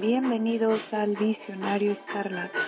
[0.00, 2.60] Bienvenidos al Visionario Escarlata.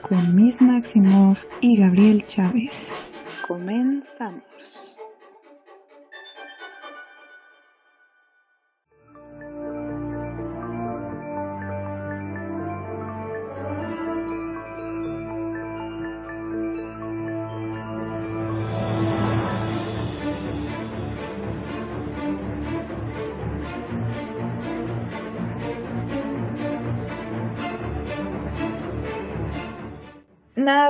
[0.00, 3.02] Con Miss Maximoff y Gabriel Chávez.
[3.48, 5.01] Comenzamos.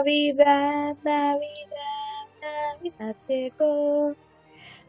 [0.02, 4.16] Navidad, Navidad, Navidad llegó.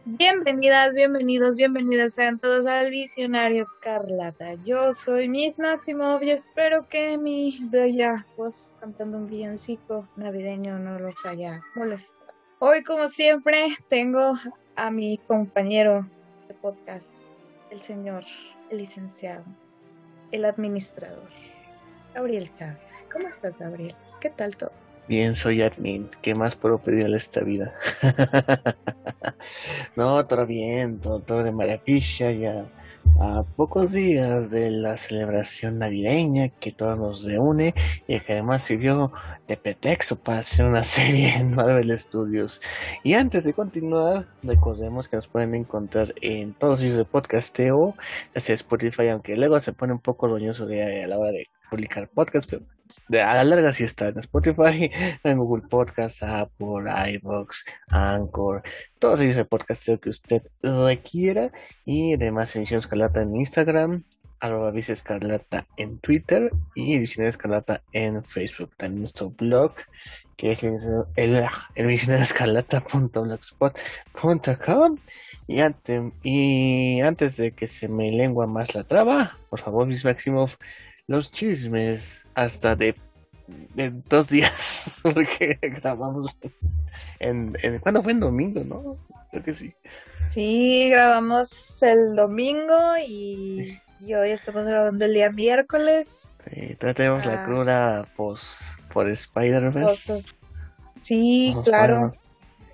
[0.06, 4.56] Bienvenidas, bienvenidos, bienvenidas sean todos al Visionario Escarlata.
[4.66, 10.98] Yo soy Miss Maximov y espero que mi bella voz cantando un villancico navideño no
[10.98, 12.34] los haya molestado.
[12.58, 14.34] Hoy, como siempre, tengo
[14.76, 16.10] a mi compañero
[16.48, 17.22] de podcast,
[17.70, 18.24] el señor,
[18.72, 19.46] el licenciado,
[20.32, 21.30] el administrador,
[22.16, 23.08] Gabriel Chávez.
[23.14, 23.96] ¿Cómo estás, Gabriel?
[24.20, 24.83] ¿Qué tal todo?
[25.08, 26.10] Bien, soy admin.
[26.22, 27.74] ¿Qué más puedo pedirle esta vida?
[29.98, 32.66] no, todo bien, todo, de maravilla ya
[33.20, 37.74] a pocos días de la celebración navideña que todos nos reúne
[38.08, 39.12] y que además sirvió
[39.46, 42.62] de pretexto para hacer una serie en Marvel Studios.
[43.04, 47.96] Y antes de continuar, recordemos que nos pueden encontrar en todos los sitios de podcasteo,
[48.36, 52.08] sea Spotify, aunque luego se pone un poco roñoso de, a la hora de publicar
[52.08, 54.92] podcast, pero a la larga sí está en Spotify,
[55.24, 58.62] en Google Podcast, Apple, iVoox, Anchor,
[59.00, 61.52] todos ellos de podcasteo que usted requiera
[61.84, 64.04] y demás emisiones Escarlata en Instagram,
[64.40, 68.70] arroba Vice Escarlata en Twitter y Visionaria Escarlata en Facebook.
[68.78, 69.74] También nuestro blog
[70.38, 70.78] que es el,
[71.16, 71.46] el,
[71.76, 71.88] el
[75.48, 80.06] y antes, y antes de que se me lengua más la traba, por favor, Miss
[80.06, 80.52] Maximov,
[81.08, 82.96] los chismes hasta de,
[84.10, 86.38] dos días, porque grabamos
[87.20, 88.14] en, en ¿cuándo fue?
[88.14, 88.98] En domingo, ¿no?
[89.32, 89.74] Creo que sí.
[90.30, 92.76] Sí, grabamos el domingo
[93.08, 96.28] y, hoy estamos grabando el día miércoles.
[96.50, 97.46] Sí, tenemos la ah.
[97.46, 98.46] cruda post,
[98.92, 100.34] por Spider-Verse.
[101.02, 102.14] Sí, claro.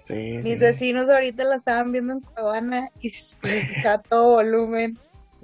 [0.10, 4.98] Mis vecinos ahorita la estaban viendo en Cuevana y se escucha todo volumen.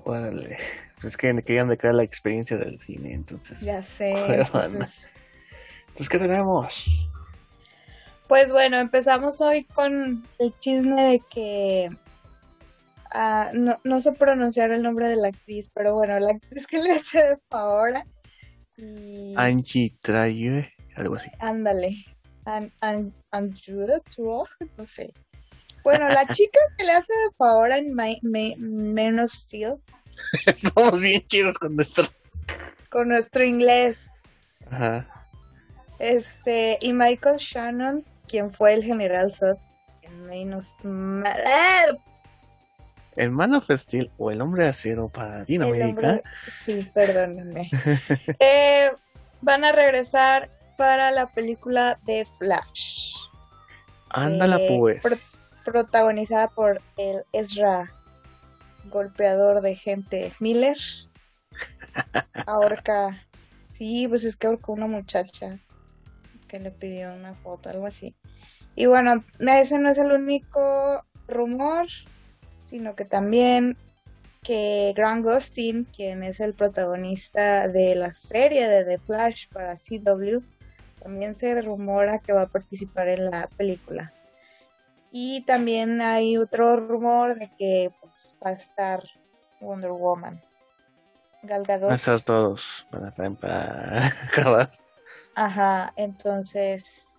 [0.04, 0.58] Órale.
[1.06, 3.62] Es que querían de crear la experiencia del cine, entonces.
[3.62, 4.12] Ya sé.
[4.36, 5.10] Entonces...
[6.10, 6.86] ¿qué tenemos?
[8.28, 11.90] Pues bueno, empezamos hoy con el chisme de que
[13.12, 16.82] ah, no, no, sé pronunciar el nombre de la actriz, pero bueno, la actriz que
[16.82, 17.94] le hace de favor.
[18.78, 19.34] Y...
[19.38, 21.30] Angie Traye, algo así.
[21.40, 21.96] Ándale.
[22.46, 23.14] An,
[24.78, 25.14] no sé.
[25.84, 29.76] Bueno, la chica que le hace de favor en of Steel
[30.46, 32.06] Estamos bien chidos con nuestro.
[32.90, 34.10] Con nuestro inglés.
[34.70, 35.08] Ajá.
[36.00, 39.58] Este, y Michael Shannon, quien fue el general Zod
[40.02, 40.76] en menos.
[43.16, 46.22] El Man of Steel o el hombre de acero para Latinoamérica.
[46.50, 47.70] Sí, perdónenme.
[48.40, 48.92] eh,
[49.42, 53.16] van a regresar para la película de Flash.
[54.10, 55.64] Ándala, eh, pues.
[55.66, 57.92] protagonizada por el Ezra
[58.90, 60.78] golpeador de gente Miller.
[62.46, 63.26] Ahorca.
[63.72, 65.60] Sí, pues es que ahorcó una muchacha
[66.48, 68.16] que le pidió una foto, algo así.
[68.76, 71.88] Y bueno, ese no es el único rumor,
[72.64, 73.78] sino que también
[74.44, 80.40] que Grant Gustin, quien es el protagonista de la serie de The Flash para CW,
[81.02, 84.14] también se rumora que va a participar en la película.
[85.18, 89.02] Y también hay otro rumor de que pues, va a estar
[89.62, 90.44] Wonder Woman.
[91.44, 91.94] Gal Gadot.
[91.94, 94.78] Estar todos para, para acabar.
[95.34, 97.18] Ajá, entonces.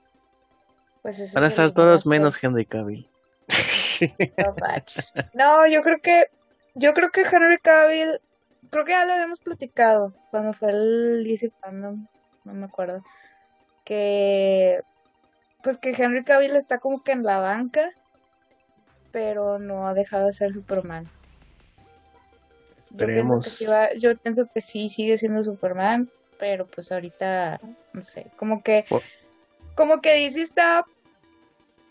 [1.01, 3.09] Pues Van a estar todos menos Henry Cavill.
[5.33, 6.27] No, yo creo que.
[6.75, 8.21] Yo creo que Henry Cavill.
[8.69, 12.07] Creo que ya lo habíamos platicado cuando fue el DC Fandom.
[12.45, 13.03] No me acuerdo.
[13.87, 14.83] Que
[15.67, 17.91] pues que Henry Cavill está como que en la banca,
[19.11, 21.09] pero no ha dejado de ser Superman.
[22.91, 23.67] Yo pienso, que sí
[23.99, 26.09] yo pienso que sí sigue siendo Superman,
[26.39, 27.59] pero pues ahorita,
[27.93, 28.85] no sé, como que,
[29.75, 30.85] como que DC está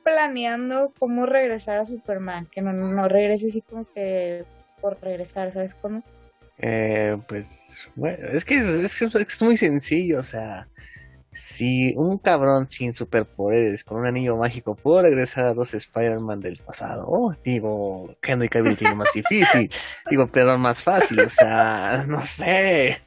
[0.05, 4.45] planeando cómo regresar a Superman, que no, no regrese así como que
[4.79, 6.01] por regresar, ¿sabes cómo?
[6.59, 10.69] Eh, pues, bueno, es que es, es muy sencillo, o sea,
[11.35, 16.57] si un cabrón sin superpoderes, con un anillo mágico, pudo regresar a dos Spider-Man del
[16.57, 19.69] pasado, oh, digo, Henry Cavill tiene más difícil,
[20.09, 23.01] digo, pero más fácil, o sea, no sé,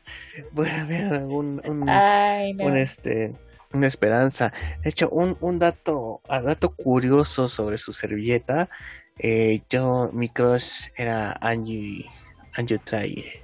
[0.53, 2.67] voy a ver un, un, Ay, no.
[2.67, 3.33] un este,
[3.73, 4.53] una esperanza.
[4.83, 8.69] De hecho, un, un dato, un dato curioso sobre su servilleta,
[9.19, 12.07] eh, yo, mi crush era Angie,
[12.55, 13.43] Angie Traye.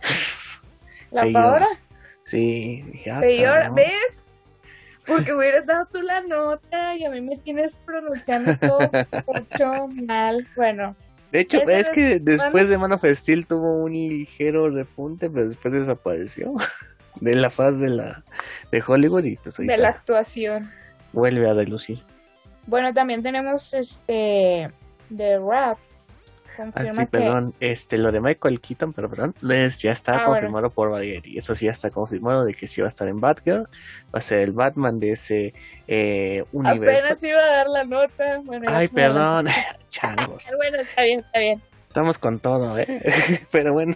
[1.11, 1.27] ¿La.
[1.27, 1.67] Fadora?
[2.25, 3.21] Sí, dije, ah.
[3.75, 4.24] ¿ves?
[5.07, 8.79] Porque hubieras dado tú la nota y a mí me tienes pronunciando todo
[9.27, 10.47] mucho mal.
[10.57, 10.97] Bueno,
[11.33, 15.49] De hecho, es que es- después de Man of Steel tuvo un ligero repunte, pero
[15.49, 16.55] después desapareció
[17.21, 18.25] de la faz de la
[18.73, 20.71] de Hollywood y pues de la actuación.
[21.13, 22.03] vuelve a relucir.
[22.67, 24.71] Bueno, también tenemos este
[25.11, 25.77] de rap.
[26.55, 30.17] Ah, Confirma sí, que perdón, este, lo de Michael Keaton, pero perdón, es- ya está
[30.17, 31.37] Ah, confirmado por Variety.
[31.39, 34.23] Eso sí, ya está confirmado de que sí va a estar en Batgirl, va a
[34.23, 35.53] ser el Batman de ese
[35.89, 36.99] eh, universo.
[36.99, 38.41] apenas iba a dar la nota.
[38.45, 39.47] Bueno, Ay, perdón,
[39.91, 40.47] changos.
[40.57, 41.61] Bueno, está bien, está bien.
[41.89, 42.87] Estamos con todo, ¿eh?
[43.53, 43.95] Pero bueno,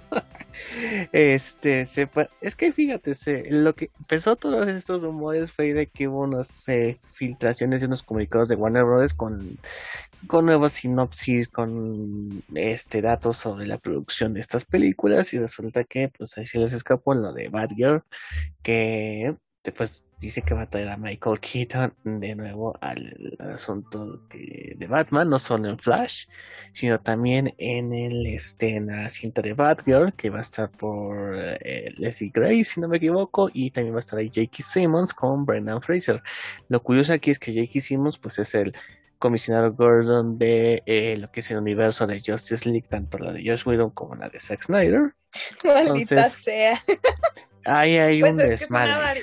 [1.12, 2.08] este, se,
[2.40, 3.14] es que fíjate,
[3.50, 6.66] lo que empezó todos estos rumores fue de que hubo unas
[7.12, 9.14] filtraciones de unos comunicados de Warner Bros.
[9.14, 9.58] con,
[10.26, 16.10] con nuevas sinopsis, con este datos sobre la producción de estas películas y resulta que
[16.16, 18.02] pues ahí se les escapó lo de Batgirl,
[18.62, 19.34] que
[19.68, 24.86] después dice que va a traer a Michael Keaton de nuevo al, al asunto de
[24.88, 26.26] Batman, no solo en Flash,
[26.72, 31.36] sino también en el este en la cinta de Batgirl que va a estar por
[31.36, 34.62] eh, Leslie Gray si no me equivoco y también va a estar ahí J.K.
[34.62, 36.22] Simmons con Brendan Fraser
[36.68, 37.80] lo curioso aquí es que J.K.
[37.80, 38.74] Simmons pues es el
[39.18, 43.44] comisionado Gordon de eh, lo que es el universo de Justice League tanto la de
[43.44, 45.14] Josh Whedon como la de Zack Snyder
[45.64, 46.80] Maldita Entonces, sea.
[47.64, 49.22] ahí hay Pues un desmadre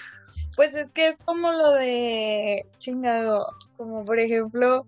[0.56, 3.48] Pues es que es como lo de chingado,
[3.78, 4.86] como por ejemplo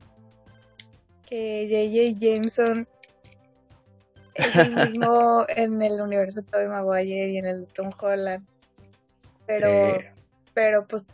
[1.26, 2.20] que J.J.
[2.20, 2.88] Jameson
[4.34, 8.46] es el mismo en el universo de Tobey Maguire y en el de Tom Holland.
[9.46, 10.14] Pero, Eh,
[10.54, 11.08] pero pues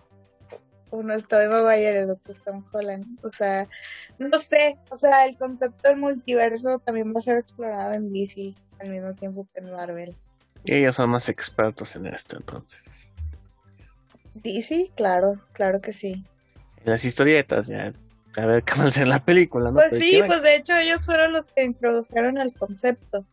[0.91, 3.05] uno es Tobey Maguire y el otro es Tom Holland.
[3.23, 3.67] O sea,
[4.19, 8.53] no sé, o sea, el concepto del multiverso también va a ser explorado en DC
[8.79, 10.15] al mismo tiempo que en Marvel.
[10.65, 13.12] ellos son más expertos en esto entonces
[14.35, 16.23] DC, claro, claro que sí.
[16.85, 17.93] las historietas ya
[18.35, 19.75] a ver qué va a ser la película ¿no?
[19.75, 23.25] Pues Pero sí, pues de hecho ellos fueron los que introdujeron el concepto,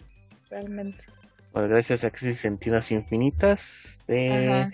[0.51, 1.05] realmente.
[1.53, 4.71] pues, gracias a Crisis en Tierras Infinitas de Ajá.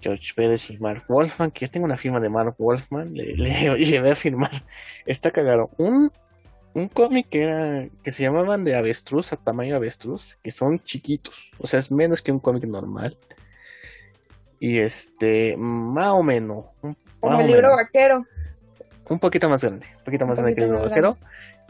[0.00, 3.50] George Pérez y Mark Wolfman, que yo tengo una firma de Mark Wolfman, le, le
[3.84, 4.64] llevé a firmar.
[5.04, 5.70] Está cagado.
[5.78, 6.10] Un,
[6.74, 11.52] un cómic que era, que se llamaban de avestruz, a tamaño avestruz, que son chiquitos,
[11.58, 13.16] o sea, es menos que un cómic normal.
[14.58, 18.24] Y este, más o menos, un, Como el libro menos, vaquero.
[19.08, 21.18] un poquito más grande, un poquito Un más grande que el libro vaquero.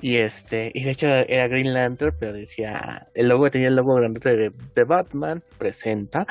[0.01, 3.95] Y este, y de hecho era Green Lantern, pero decía, el logo tenía el logo
[3.95, 6.27] grande de, de Batman, presenta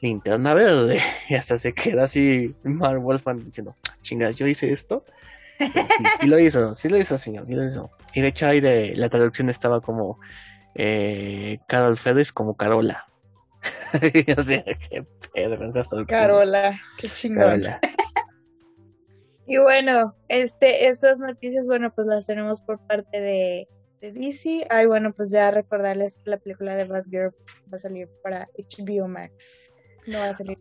[0.00, 0.98] linterna verde.
[1.28, 5.04] Y hasta se queda así Mark Wolfman diciendo, chinga, yo hice esto.
[6.20, 7.90] Sí lo hizo, sí lo hizo, señor, sí lo hizo.
[8.14, 10.18] Y de hecho ahí de la traducción estaba como
[10.74, 13.06] eh, Carol Fedes como Carola.
[14.38, 16.06] o sea, qué pedo.
[16.06, 17.62] Carola, qué chingón.
[17.62, 17.80] Carola.
[19.46, 23.68] Y bueno, este, estas noticias, bueno, pues las tenemos por parte de,
[24.00, 24.64] de DC.
[24.70, 27.34] Ay, bueno, pues ya recordarles que la película de Batgirl
[27.64, 29.72] va a salir para HBO Max.
[30.06, 30.56] No va a salir.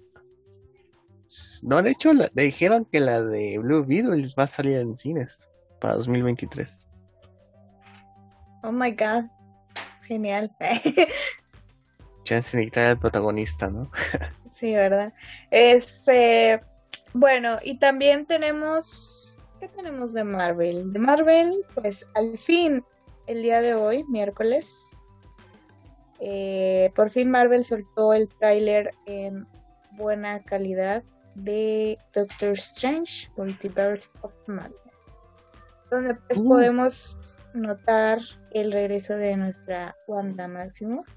[1.61, 4.97] No, de hecho, la- le dijeron que la de Blue Beetle va a salir en
[4.97, 6.87] cines para 2023.
[8.63, 9.25] Oh my god.
[10.07, 10.51] Genial.
[12.29, 13.91] Chance necesita el protagonista, ¿no?
[14.53, 15.13] Sí, ¿verdad?
[15.51, 16.61] Este,
[17.13, 20.91] bueno, y también tenemos, ¿qué tenemos de Marvel?
[20.91, 22.83] De Marvel, pues al fin,
[23.27, 25.01] el día de hoy, miércoles,
[26.19, 29.47] eh, por fin Marvel soltó el tráiler en
[29.91, 31.03] buena calidad
[31.35, 34.75] de Doctor Strange, Multiverse of Madness,
[35.89, 36.49] donde pues Uh.
[36.49, 37.17] podemos
[37.53, 38.19] notar
[38.51, 41.07] el regreso de nuestra Wanda Maximoff.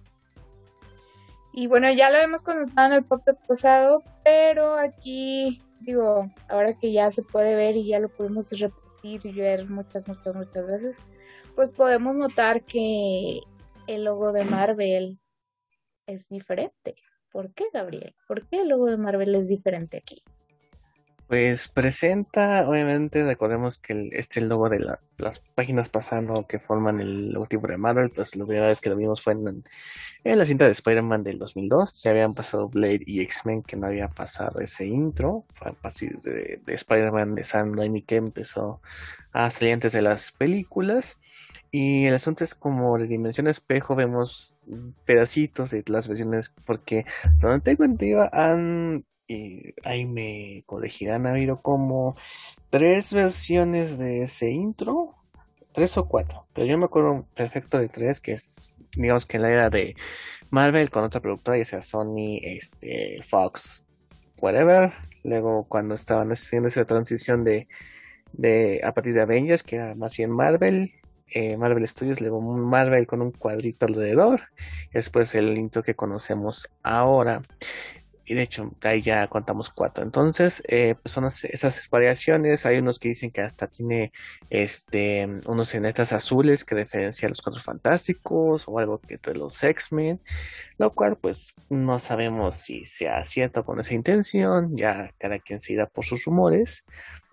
[1.52, 6.92] Y bueno, ya lo hemos comentado en el podcast pasado, pero aquí, digo, ahora que
[6.92, 10.99] ya se puede ver y ya lo podemos repetir y ver muchas, muchas, muchas veces,
[11.54, 13.40] pues podemos notar que
[13.87, 15.21] el logo de Marvel
[16.06, 16.94] es diferente.
[17.30, 18.14] ¿Por qué, Gabriel?
[18.26, 20.23] ¿Por qué el logo de Marvel es diferente aquí?
[21.33, 27.01] Pues presenta, obviamente, recordemos que este el logo de la, las páginas pasando que forman
[27.01, 29.65] el logotipo de Marvel, pues la primera vez que lo vimos fue en,
[30.25, 31.89] en la cinta de Spider-Man del 2002.
[31.93, 35.47] Se habían pasado Blade y X-Men, que no había pasado ese intro.
[35.55, 38.83] Fue a partir de, de Spider-Man de Sam Raimi que empezó
[39.33, 41.19] a salir antes de las películas.
[41.71, 44.55] Y el asunto es como de dimensión espejo, vemos
[45.07, 47.07] pedacitos de las versiones, porque
[47.41, 52.15] donde tengo entendido han y ahí me corregirán, ha habido como
[52.71, 55.15] tres versiones de ese intro,
[55.73, 59.43] tres o cuatro, pero yo me acuerdo perfecto de tres, que es, digamos que en
[59.43, 59.97] la era de
[60.51, 63.85] Marvel con otra productora, ya sea Sony, este, Fox,
[64.39, 64.93] whatever,
[65.25, 67.69] luego cuando estaban haciendo esa transición de,
[68.33, 70.93] de a partir de Avengers, que era más bien Marvel,
[71.35, 74.43] eh, Marvel Studios, luego Marvel con un cuadrito alrededor,
[74.93, 77.41] después el intro que conocemos ahora
[78.25, 80.05] y de hecho ahí ya contamos cuatro.
[80.05, 82.67] Entonces, eh, pues son esas variaciones.
[82.67, 84.12] Hay unos que dicen que hasta tiene
[84.50, 89.62] este unos cenetas azules que referencia a los cuatro fantásticos o algo que de los
[89.62, 90.21] X-Men,
[90.79, 95.73] lo cual pues no sabemos si sea cierto con esa intención, ya cada quien se
[95.75, 96.85] irá por sus rumores,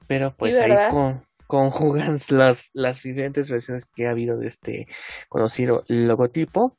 [0.08, 4.88] pero pues ahí con, conjugan las, las diferentes versiones que ha habido de este
[5.30, 6.79] conocido logotipo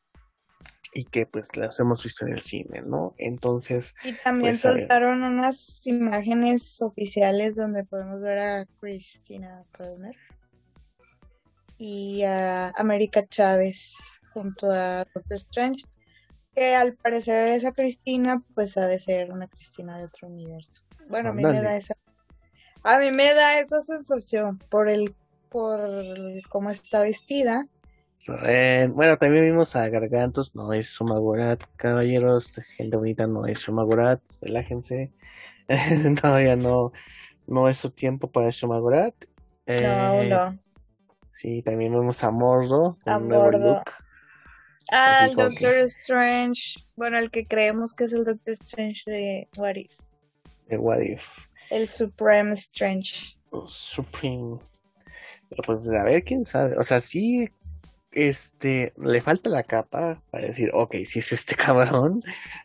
[0.93, 3.15] y que pues las hemos visto en el cine, ¿no?
[3.19, 3.95] Entonces...
[4.05, 10.17] Y también pues, soltaron unas imágenes oficiales donde podemos ver a Christina Palmer
[11.79, 15.85] y a América Chávez junto a Doctor Strange,
[16.55, 20.83] que al parecer esa Cristina pues ha de ser una Cristina de otro universo.
[21.09, 21.95] Bueno, a mí me da esa...
[22.83, 25.15] A mí me da esa sensación por el
[25.51, 25.81] por
[26.49, 27.67] cómo está vestida
[28.29, 34.21] eh, bueno, también vimos a Gargantos, no es Sumagorat, caballeros, gente bonita, no es Sumagorat,
[34.41, 35.13] relájense.
[36.21, 36.93] Todavía no,
[37.47, 39.15] no es su tiempo para Sumagorat.
[39.67, 40.59] Eh, no, no.
[41.35, 43.91] Sí, también vemos a Mordo con un nuevo look.
[44.93, 46.81] Ah, el Doctor Strange.
[46.97, 49.99] Bueno, el que creemos que es el Doctor Strange de What If.
[50.69, 51.25] De What If.
[51.71, 53.39] El Supreme Strange.
[53.67, 54.59] Supreme.
[55.49, 56.77] Pero pues a ver, quién sabe.
[56.77, 57.49] O sea, sí
[58.13, 62.23] este, le falta la capa para decir, ok, si es este cabrón,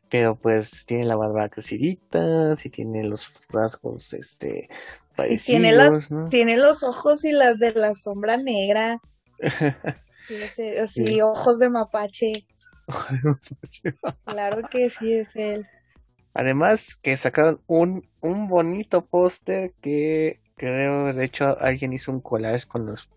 [0.10, 4.70] pero pues tiene la barba crecidita, si tiene los rasgos, este,
[5.16, 9.00] parecidos, tiene, las, tiene los ojos y las de la sombra negra,
[10.82, 12.34] así, ojos de mapache.
[14.25, 15.68] claro que sí es él.
[16.34, 22.68] Además que sacaron un, un bonito póster que creo, de hecho, alguien hizo un collage
[22.68, 23.10] con los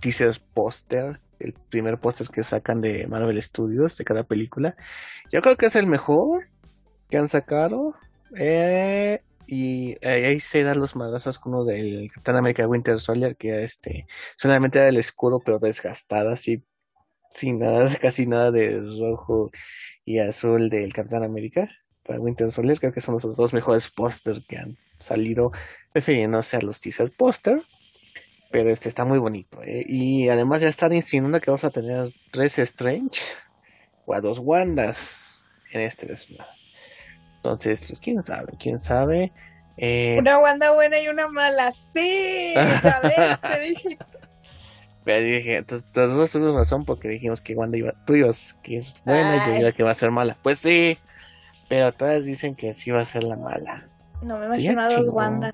[0.00, 4.76] teasers póster el primer póster que sacan de Marvel Studios de cada película.
[5.30, 6.48] Yo creo que es el mejor
[7.08, 7.94] que han sacado.
[8.36, 13.64] Eh, y ahí se dan los madrazos con uno del Capitán América Winter Soldier, que
[13.64, 14.06] este
[14.36, 16.64] solamente era el escudo, pero desgastado, así,
[17.34, 19.50] sin nada, casi nada de rojo
[20.04, 21.68] y azul del Capitán América
[22.04, 22.78] para Winter Soldier.
[22.78, 25.50] Creo que son los dos mejores pósters que han salido,
[25.92, 27.60] refiriéndose a los teaser póster
[28.52, 29.62] pero este está muy bonito.
[29.64, 29.84] ¿eh?
[29.88, 33.20] Y además ya están insinuando que vamos a tener tres Strange
[34.04, 35.42] o a dos Wandas
[35.72, 36.44] en este desmadre.
[37.36, 39.32] Entonces, pues quién sabe, quién sabe.
[39.76, 40.16] Eh...
[40.18, 43.98] Una Wanda buena y una mala, sí, ya ves, te dije.
[45.04, 45.90] Pero dije, entonces
[46.30, 49.72] tuvimos razón porque dijimos que Wanda iba, tú ibas que es buena y yo digo
[49.72, 50.36] que va a ser mala.
[50.42, 50.98] Pues sí,
[51.68, 53.84] pero todas dicen que sí va a ser la mala.
[54.22, 55.52] No me imagino a dos Wanda.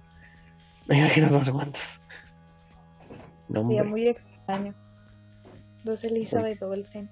[0.88, 2.00] Me imagino a dos Wandas.
[3.52, 4.74] Sería muy extraño.
[5.84, 7.10] Dos Elizabeth Olsen.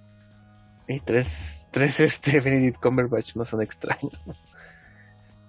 [0.89, 4.13] Y tres, tres este Benedict Cumberbatch no son extraños.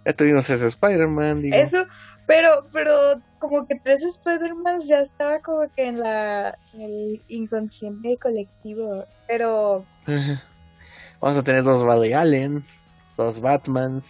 [0.06, 1.46] ya tuvimos ese Spider-Man.
[1.53, 1.86] Eso,
[2.25, 2.94] pero, pero
[3.39, 9.06] como que tres Spider-Man ya estaba como que en la en el inconsciente colectivo.
[9.27, 9.86] Pero
[11.20, 12.63] vamos a tener dos Valley Allen,
[13.15, 14.08] dos Batmans.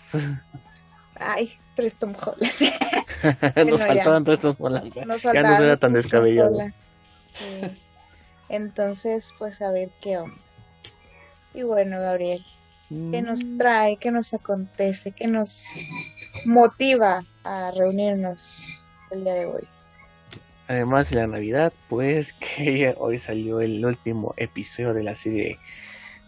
[1.16, 2.52] Ay, tres Tom Holland.
[3.70, 4.94] Nos faltaban tres Tom Holland.
[4.94, 6.58] ya no era tan descabellado.
[8.50, 10.38] Entonces, pues a ver qué onda.
[11.54, 12.44] Y bueno, Gabriel,
[12.90, 13.58] ¿qué nos mm.
[13.58, 13.98] trae?
[13.98, 15.12] ¿Qué nos acontece?
[15.12, 15.88] ¿Qué nos
[16.46, 18.66] motiva a reunirnos
[19.12, 19.68] el día de hoy?
[20.68, 25.58] Además de la Navidad, pues que hoy salió el último episodio de la serie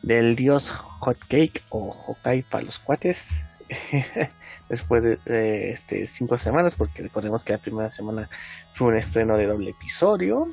[0.02, 3.30] del dios Hot Cake o Hokai para los cuates.
[4.70, 8.30] después de este, cinco semanas, porque recordemos que la primera semana
[8.74, 10.48] fue un estreno de doble episodio.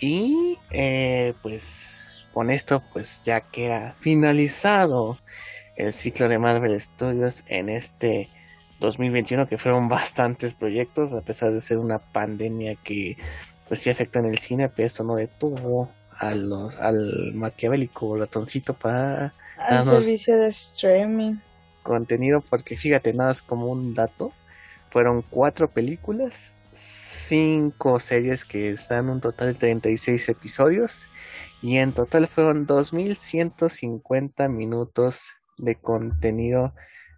[0.00, 5.18] Y eh, pues con esto pues ya queda finalizado
[5.76, 8.28] el ciclo de Marvel Studios en este
[8.80, 13.16] 2021, que fueron bastantes proyectos, a pesar de ser una pandemia que
[13.68, 18.74] pues sí afectó en el cine, pero eso no detuvo a los, al maquiavélico ratoncito
[18.74, 21.36] para Al servicio de streaming.
[21.90, 24.32] Contenido, porque fíjate, nada es como un dato,
[24.90, 31.06] fueron cuatro películas, cinco series que están un total de 36 episodios,
[31.62, 35.22] y en total fueron 2.150 minutos
[35.58, 36.72] de contenido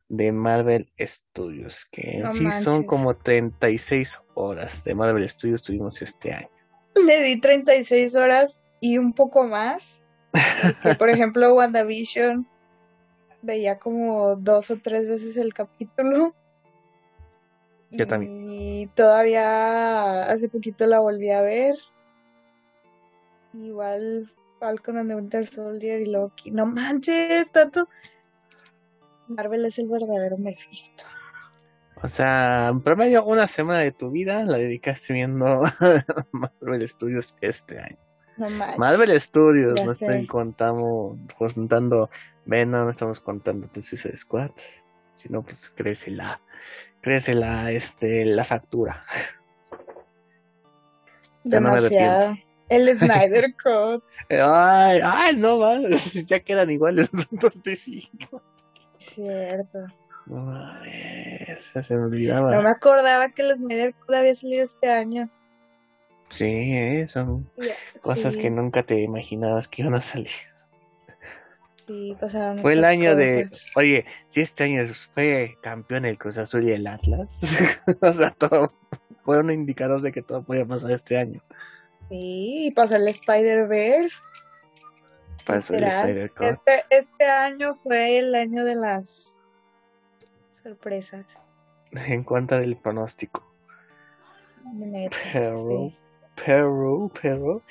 [0.08, 6.02] de Marvel Studios, que en No sí son como 36 horas de Marvel Studios tuvimos
[6.02, 6.48] este año.
[7.06, 10.02] Le di 36 horas y un poco más.
[10.82, 12.46] Que, por ejemplo, WandaVision
[13.42, 16.34] veía como dos o tres veces el capítulo.
[17.90, 18.32] Yo también.
[18.32, 21.76] Y todavía hace poquito la volví a ver.
[23.52, 26.50] Igual Falcon and the Winter Soldier y Loki.
[26.50, 27.88] No manches, tanto.
[29.28, 31.04] Marvel es el verdadero Mephisto.
[32.02, 35.62] O sea, en promedio una semana de tu vida la dedicaste viendo
[36.32, 37.98] Marvel Studios este año.
[38.36, 38.48] No.
[38.50, 40.06] Marvel Studios, ya no sé.
[40.06, 42.10] estoy contando, contando
[42.46, 44.50] Venom, no estamos contando The Suicide Squad,
[45.14, 46.40] sino pues crece la,
[47.00, 49.04] crece la, este, la factura.
[51.44, 52.36] No Demasiado.
[52.68, 54.04] El Snyder Cut.
[54.30, 55.82] Ay, ay, no más,
[56.26, 57.10] ya quedan iguales,
[57.76, 58.08] sí.
[58.96, 59.78] Cierto.
[60.26, 62.54] No mames, ya se me olvidaba.
[62.54, 65.28] No me acordaba que el Snyder Cut había salido este año.
[66.32, 67.50] Sí, eh, son
[68.00, 70.30] cosas sí, que nunca te imaginabas que iban a salir.
[71.76, 74.82] Sí, pasaron Fue el año de, oye, si este año
[75.14, 77.28] fue campeón el Cruz Azul y el Atlas,
[78.00, 78.72] o sea, todo
[79.24, 81.42] fue un indicador de que todo podía pasar este año.
[82.08, 84.20] Sí, y pasó el Spider-Verse.
[85.44, 86.46] Pasó el Cut.
[86.46, 89.38] Este, este año fue el año de las
[90.50, 91.40] sorpresas.
[91.92, 93.44] En cuanto al pronóstico.
[94.72, 95.98] Neta, Pero, sí.
[96.34, 97.62] Pero, pero,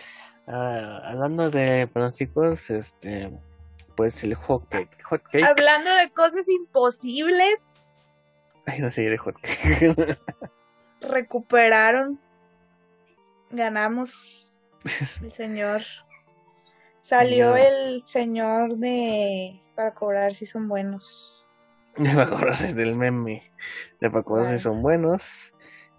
[0.47, 3.31] ah, hablando de pronósticos, este,
[3.95, 8.01] pues el hot cake, hot cake, Hablando de cosas imposibles,
[8.65, 10.17] ay, no sé de hot cake.
[11.01, 12.19] recuperaron,
[13.49, 14.61] ganamos
[15.21, 15.81] el señor.
[17.01, 21.47] Salió el señor de para cobrar si son buenos.
[21.97, 23.51] Me acuerdo del meme
[23.99, 24.49] de Paco Claro.
[24.49, 25.53] si son buenos.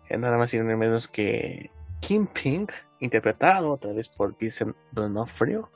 [0.09, 1.71] Nada más y nada menos que
[2.03, 2.67] Kingpin,
[2.99, 5.71] interpretado otra vez por Vincent D'Onofrio,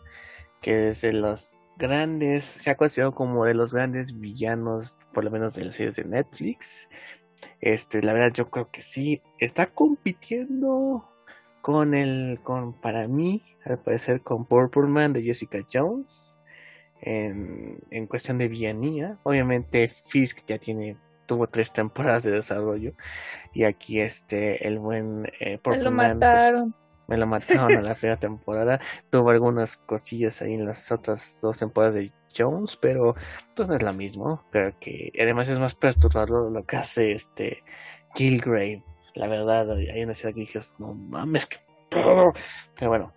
[0.60, 5.30] que es de los grandes, se ha considerado como de los grandes villanos, por lo
[5.30, 6.88] menos de las series de Netflix.
[7.60, 11.08] Este, la verdad, yo creo que sí, está compitiendo
[11.62, 16.36] con el, con, para mí, al parecer, con Purple Man de Jessica Jones
[17.00, 19.18] en, en cuestión de villanía.
[19.22, 22.92] Obviamente Fisk ya tiene tuvo tres temporadas de desarrollo
[23.52, 26.74] y aquí este el buen eh, Me Purple lo pues, mataron.
[27.08, 28.80] me lo mataron a la primera temporada.
[29.10, 33.14] Tuvo algunas cosillas ahí en las otras dos temporadas de Jones, pero
[33.54, 34.44] pues no es lo mismo.
[34.50, 37.62] Creo que además es más perturbador lo que hace este
[38.14, 38.82] Killgrave.
[39.14, 41.56] La verdad, hay una escena que dije, no mames, que
[41.88, 42.32] pero
[42.80, 43.12] bueno.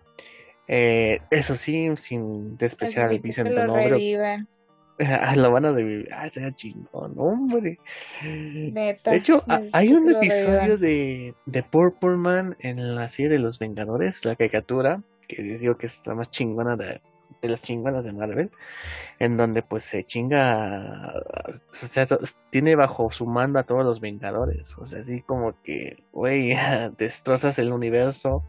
[0.67, 4.47] Eh, eso sí, sin despreciar al Vicente revivan.
[4.99, 6.09] Ah, lo van a revivir.
[6.13, 7.79] Ah, será chingón, hombre.
[8.23, 9.11] Neta.
[9.11, 14.25] De hecho, hay un episodio de, de Purple Man en la serie de los Vengadores,
[14.25, 17.01] la caricatura, que digo que es la más chingona de,
[17.41, 18.51] de las chingonas de Marvel,
[19.19, 21.13] en donde pues se chinga,
[21.71, 22.07] o sea,
[22.49, 26.53] tiene bajo su mando a todos los Vengadores, o sea, así como que, güey,
[26.97, 28.43] destrozas el universo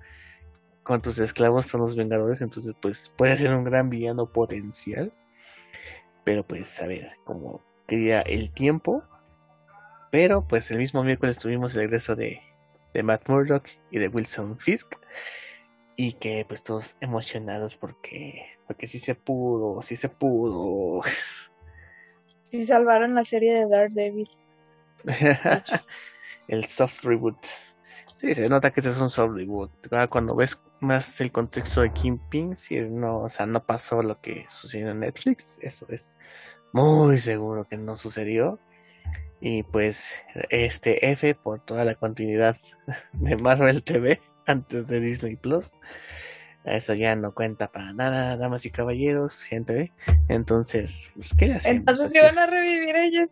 [0.82, 5.12] con tus esclavos son los Vengadores, entonces pues puede ser un gran villano potencial,
[6.24, 9.02] pero pues a ver, como quería el tiempo,
[10.11, 12.40] pero pues el mismo miércoles tuvimos el regreso de,
[12.94, 14.96] de Matt Murdock y de Wilson Fisk.
[15.96, 21.02] Y que pues todos emocionados porque, porque sí se pudo, sí se pudo.
[22.44, 24.30] Sí salvaron la serie de Daredevil.
[26.48, 27.37] el soft reboot.
[28.20, 29.70] Sí, se nota que ese es un soft reboot.
[29.90, 34.20] Ahora, Cuando ves más el contexto de Kingpin, sí, no, o sea, no pasó lo
[34.20, 35.59] que sucedió en Netflix.
[35.62, 36.18] Eso es
[36.74, 38.59] muy seguro que no sucedió.
[39.40, 40.12] Y pues,
[40.50, 42.59] este F por toda la continuidad
[43.14, 45.74] de Marvel TV antes de Disney Plus.
[46.64, 49.94] Eso ya no cuenta para nada, damas y caballeros, gente.
[50.28, 51.78] Entonces, pues, ¿qué hacemos?
[51.78, 52.38] Entonces iban es.
[52.38, 53.30] a revivir ellos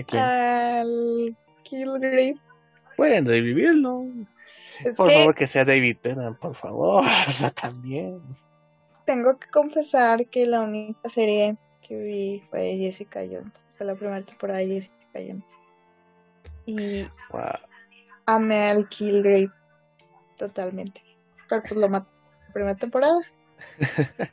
[0.00, 0.20] ¿A quién?
[0.20, 2.40] al Killgrave.
[2.96, 4.06] Pueden revivirlo.
[4.84, 7.04] Es Por que favor, que sea David Tennant, por favor.
[7.28, 8.20] O sea, también.
[9.06, 13.68] tengo que confesar que la única serie que vi fue Jessica Jones.
[13.76, 15.58] Fue la primera temporada de Jessica Jones.
[16.66, 17.42] Y Wow.
[18.26, 19.50] amé al Killgrave
[20.36, 21.02] totalmente.
[21.48, 22.08] Pero pues lo maté
[22.46, 23.20] la primera temporada.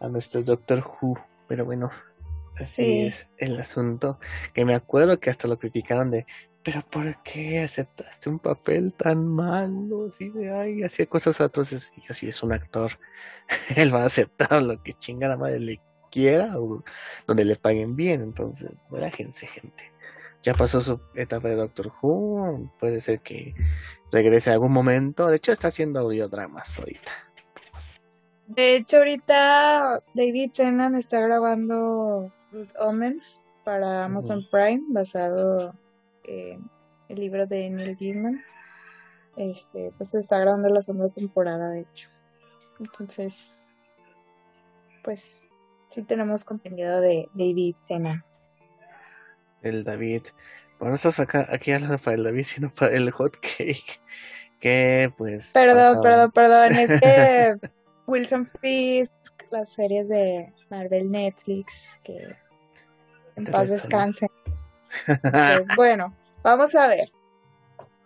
[0.00, 1.18] A nuestro Doctor Who.
[1.48, 1.90] Pero bueno,
[2.56, 3.06] así Sí.
[3.06, 4.18] es el asunto.
[4.52, 6.26] Que me acuerdo que hasta lo criticaron de,
[6.66, 10.08] pero ¿por qué aceptaste un papel tan malo?
[10.08, 11.92] Así de, ay, hacía cosas atroces.
[11.96, 12.90] Y yo, si es un actor,
[13.76, 16.82] él va a aceptar lo que chinga la madre le quiera o
[17.28, 18.20] donde le paguen bien.
[18.20, 19.92] Entonces, relájense, gente.
[20.42, 22.68] Ya pasó su etapa de Doctor Who.
[22.80, 23.54] Puede ser que
[24.10, 25.28] regrese algún momento.
[25.28, 27.12] De hecho, está haciendo audiodramas ahorita.
[28.48, 35.72] De hecho, ahorita David Tennant está grabando Good Omens para Amazon Prime, basado
[36.26, 36.70] en
[37.08, 38.42] el libro de Neil Gaiman.
[39.36, 42.10] Este, pues se está grabando la segunda temporada, de hecho.
[42.80, 43.74] Entonces,
[45.04, 45.48] pues
[45.88, 48.24] sí tenemos contenido de David Tennant.
[49.62, 50.22] el David.
[50.78, 54.00] Bueno, no estás acá, aquí hablando para el David, sino para el hot cake.
[54.60, 55.50] Que pues.
[55.52, 56.72] Perdón, pasaba- perdón, perdón.
[56.78, 57.54] Es que
[58.06, 59.12] Wilson Fisk,
[59.50, 62.36] las series de Marvel Netflix, que
[63.36, 64.28] en paz descansen.
[65.06, 67.10] Pues bueno, vamos a ver.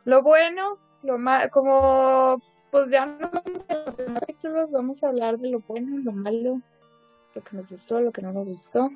[0.05, 5.09] Lo bueno, lo malo, como pues ya no vamos a los demás capítulos, vamos a
[5.09, 6.61] hablar de lo bueno, lo malo,
[7.35, 8.91] lo que nos gustó, lo que no nos gustó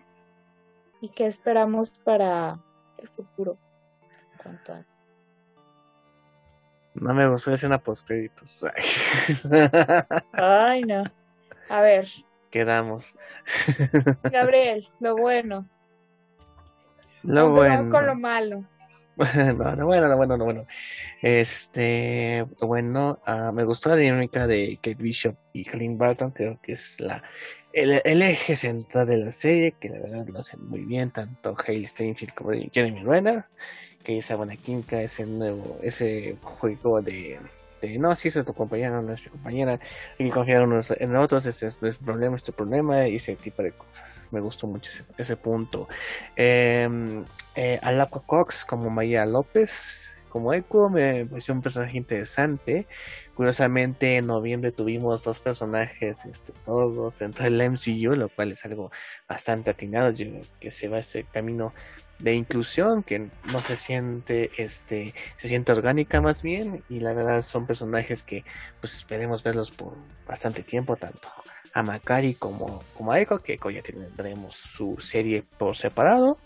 [1.01, 2.59] y qué esperamos para
[2.99, 3.59] el futuro.
[6.95, 8.59] No me gustó la escena post créditos.
[10.33, 11.05] Ay, no.
[11.69, 12.07] A ver,
[12.55, 13.13] Quedamos.
[14.31, 15.69] Gabriel, lo bueno.
[17.25, 17.91] Lo Empezamos bueno.
[17.91, 18.65] con lo malo.
[19.57, 20.67] no, no, bueno, no, bueno, no, bueno.
[21.23, 26.73] Este, bueno, ah, me gustó la dinámica de Kate Bishop y Clint Barton, creo que
[26.73, 27.23] es la
[27.73, 31.57] el, el eje central de la serie, que la verdad lo hacen muy bien, tanto
[31.67, 33.45] Hale Steinfeld como Jeremy Renner,
[34.05, 37.41] que esa buena química, ese nuevo, ese juego de,
[37.89, 39.81] de no, si es tu compañera, no es mi compañera,
[40.19, 43.63] hay que confiar unos en otros, este es el problema, este problema, y ese tipo
[43.63, 44.21] de cosas.
[44.31, 45.89] Me gustó mucho ese, punto.
[46.37, 46.89] Eh,
[47.55, 52.89] eh, Alapa Cox como Maya López como Echo me pareció un personaje interesante.
[53.37, 58.91] Curiosamente, en noviembre tuvimos dos personajes este, sordos dentro del MCU, lo cual es algo
[59.29, 60.13] bastante atinado,
[60.59, 61.73] que se va ese camino
[62.19, 67.43] de inclusión que no se siente este se siente orgánica más bien y la verdad
[67.43, 68.45] son personajes que
[68.81, 69.95] pues esperemos verlos por
[70.25, 71.29] bastante tiempo tanto
[71.75, 76.39] a Macari como, como a Echo, que Echo ya tendremos su serie por separado.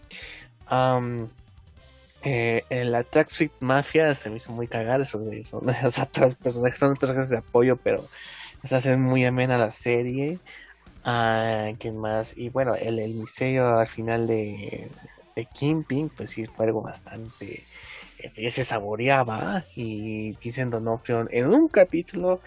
[2.23, 5.63] Eh, en la Track Suite Mafia se me hizo muy cagar eso de eso.
[5.85, 8.07] O sea, todos los personajes son personajes de apoyo, pero
[8.65, 10.39] se hace muy amena la serie.
[11.05, 12.37] Ah, ¿Quién más?
[12.37, 14.89] Y bueno, el, el misterio al final de,
[15.37, 17.65] de Kingpin, pues sí, fue algo bastante
[18.19, 19.65] eh, que se saboreaba.
[19.75, 22.41] Y Vincent D'Onofrio en un capítulo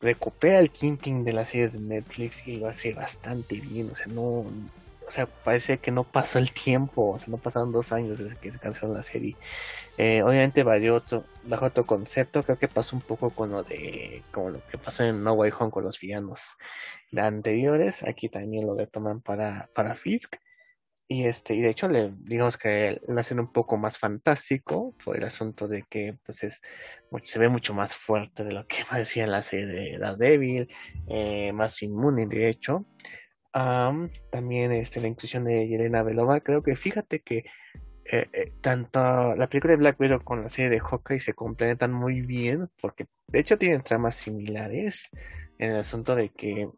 [0.00, 3.90] recupera el Kingpin de las series de Netflix y lo hace bastante bien.
[3.92, 4.44] O sea, no.
[5.06, 8.36] O sea, parece que no pasó el tiempo, o sea, no pasaron dos años desde
[8.38, 9.36] que se canceló la serie.
[9.98, 14.22] Eh, obviamente varió otro, bajo otro concepto, creo que pasó un poco con lo de,
[14.32, 16.56] como lo que pasó en No Way Home con los villanos
[17.16, 20.36] anteriores, aquí también lo retoman para, para Fisk.
[21.08, 25.16] Y este, y de hecho le, digamos que lo hacen un poco más fantástico por
[25.16, 26.62] el asunto de que pues es
[27.12, 30.68] mucho- se ve mucho más fuerte de lo que parecía la serie de Daredevil,
[31.08, 32.86] eh, más inmune de hecho.
[33.58, 37.46] Am, también este, la inclusión de Yelena Belova, creo que fíjate que
[38.04, 41.90] eh, eh, tanto la película de Black Widow con la serie de Hawkeye se complementan
[41.90, 45.08] muy bien porque de hecho tienen tramas similares
[45.58, 46.68] en el asunto de que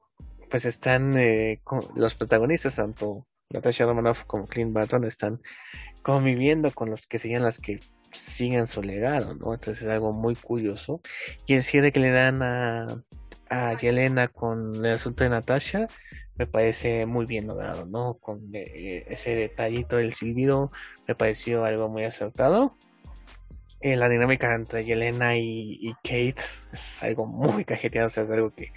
[0.48, 1.60] pues están eh,
[1.96, 5.40] los protagonistas tanto Natasha Romanoff como Clint Barton están
[6.02, 7.80] conviviendo con los que serían las que
[8.12, 9.52] siguen su legado, ¿no?
[9.52, 11.00] Entonces es algo muy curioso.
[11.44, 13.02] Y el cierre que le dan a,
[13.50, 15.88] a Yelena con el asunto de Natasha
[16.38, 18.14] me parece muy bien logrado, ¿no?
[18.14, 20.70] Con eh, ese detallito del silbido
[21.06, 22.76] me pareció algo muy acertado.
[23.80, 28.50] Eh, la dinámica entre Yelena y, Kate es algo muy cajeteado, o sea, es algo
[28.50, 28.72] que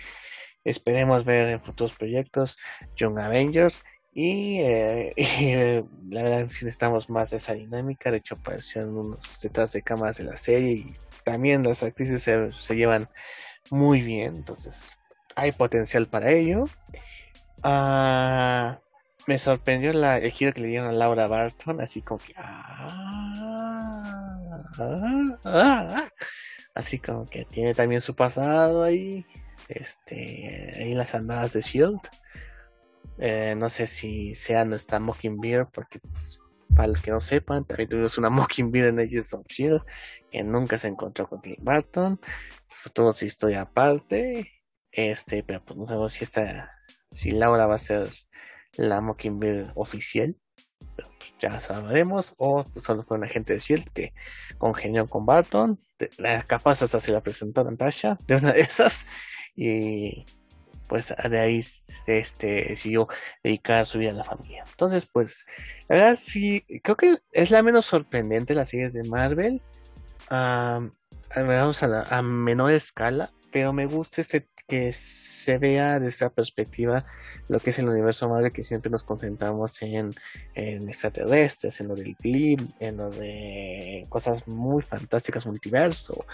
[0.63, 2.57] esperemos ver en futuros proyectos,
[2.95, 3.83] Young Avengers.
[4.13, 8.11] Y, eh, eh, la verdad sí necesitamos más de esa dinámica.
[8.11, 12.75] De hecho, aparecieron unos detrás de cámaras de la serie y también las actrices se
[12.75, 13.09] llevan
[13.71, 14.35] muy bien.
[14.35, 14.91] Entonces,
[15.35, 16.65] hay potencial para ello.
[17.63, 18.79] Ah,
[19.27, 22.33] me sorprendió el giro que le dieron a Laura Barton, así como que.
[22.37, 22.87] ah,
[24.79, 26.09] ah, ah,
[26.73, 29.25] así como que tiene también su pasado ahí.
[29.67, 31.99] Este, ahí las andadas de Shield.
[33.19, 35.99] Eh, no sé si sea nuestra Mockingbird, porque
[36.75, 39.81] para los que no sepan, también tuvimos una Mockingbird en Agents of Shield
[40.31, 42.19] que nunca se encontró con Clint Barton.
[42.93, 44.51] Tuvo su historia aparte.
[44.91, 46.71] Este, pero pues no sabemos si esta,
[47.11, 48.07] si Laura va a ser
[48.77, 50.35] la Mockingbird oficial.
[50.95, 52.33] Pues ya sabremos.
[52.37, 54.13] O solo fue un agente de Shield que
[54.57, 55.79] congenió con Barton.
[56.47, 59.05] Capaz hasta se la presentó a Natasha de una de esas.
[59.55, 60.25] Y
[60.87, 61.59] pues de ahí
[62.07, 63.07] este decidió
[63.41, 64.63] dedicar su vida a la familia.
[64.69, 65.45] Entonces, pues,
[65.87, 69.61] la sí, creo que es la menos sorprendente las series de Marvel.
[70.29, 70.81] a,
[71.33, 77.03] a menor escala, pero me gusta este que se vea desde esta perspectiva
[77.49, 80.11] lo que es el universo Marvel, que siempre nos concentramos en,
[80.53, 86.25] en extraterrestres, en lo del clip, en lo de cosas muy fantásticas, multiverso.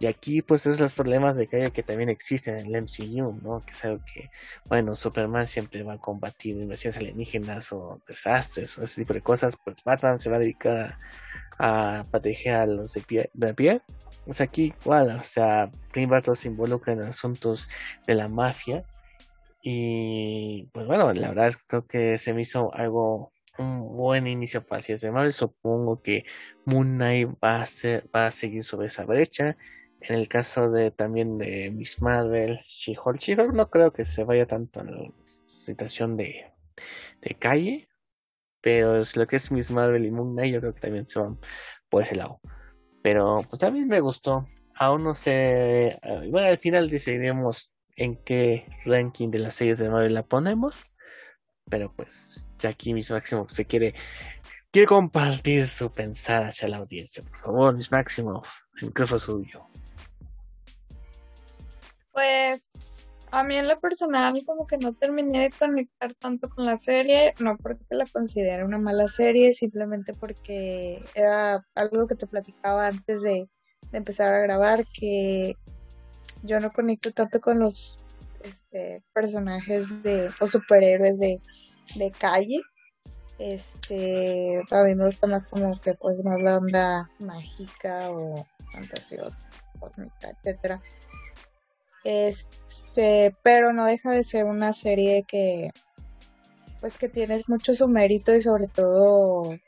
[0.00, 3.60] Y aquí, pues, esos los problemas de que, que también existen en el MCU, ¿no?
[3.60, 4.28] Que es algo que,
[4.68, 9.54] bueno, Superman siempre va a combatir invasiones alienígenas o desastres o ese tipo de cosas,
[9.62, 10.98] pues Batman se va a dedicar
[11.60, 13.82] a, proteger a los de pie, de pie
[14.24, 17.68] pues aquí igual, o sea, Clint se involucra en asuntos
[18.06, 18.84] de la mafia.
[19.62, 24.82] Y pues bueno, la verdad creo que se me hizo algo, un buen inicio para
[24.82, 25.32] si de Marvel.
[25.32, 26.24] Supongo que
[26.66, 29.56] Moon Knight va a, ser, va a seguir sobre esa brecha.
[30.00, 34.46] En el caso de también de Miss Marvel, She-Hulk, She-Hulk no creo que se vaya
[34.46, 35.10] tanto a la
[35.58, 36.52] situación de,
[37.22, 37.88] de calle,
[38.60, 41.20] pero es lo que es Miss Marvel y Moon Knight, yo creo que también se
[41.20, 41.38] van
[41.88, 42.40] por ese lado.
[43.04, 44.48] Pero pues también me gustó.
[44.76, 45.88] Aún no sé.
[45.88, 50.82] Eh, bueno, al final decidiremos en qué ranking de las series de Marvel la ponemos.
[51.68, 53.94] Pero pues, ya aquí Miss Máximo se quiere,
[54.70, 57.22] quiere compartir su pensar hacia la audiencia.
[57.22, 58.42] Por favor, Miss Máximo,
[58.80, 59.66] el fue suyo.
[62.10, 62.93] Pues
[63.34, 67.34] a mí en lo personal como que no terminé de conectar tanto con la serie,
[67.40, 73.22] no porque la considere una mala serie, simplemente porque era algo que te platicaba antes
[73.22, 73.48] de,
[73.92, 75.54] empezar a grabar, que
[76.42, 77.98] yo no conecto tanto con los
[78.42, 81.40] este, personajes de, o superhéroes de,
[81.94, 82.60] de calle.
[83.38, 89.48] Este, a mí me gusta más como que pues más la onda mágica o fantasiosa,
[89.78, 90.80] cósmica, etcétera.
[92.04, 95.70] Este, pero no deja de ser una serie que
[96.80, 99.58] pues que tienes mucho su mérito y sobre todo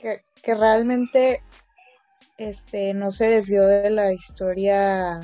[0.00, 1.42] que, realmente
[2.38, 5.20] este no se desvió de la historia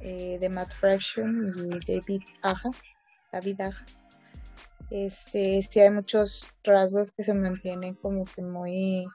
[0.00, 2.70] eh, de Matt Fraction y David Aja,
[3.32, 3.84] David Aja.
[4.90, 9.06] Este, hay muchos rasgos que se mantienen como que muy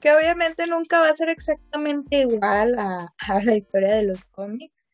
[0.00, 3.12] que obviamente nunca va a ser exactamente igual a
[3.44, 4.87] la historia de los cómics,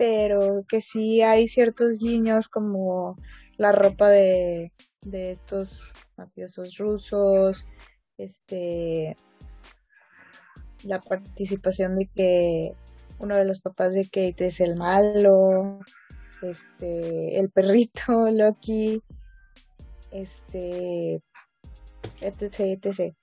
[0.00, 3.18] pero que sí hay ciertos guiños como
[3.58, 7.66] la ropa de, de estos mafiosos rusos,
[8.16, 9.14] este
[10.84, 12.72] la participación de que
[13.18, 15.80] uno de los papás de Kate es el malo,
[16.40, 19.02] este, el perrito Loki,
[20.12, 21.22] este,
[22.22, 23.14] etc, etc.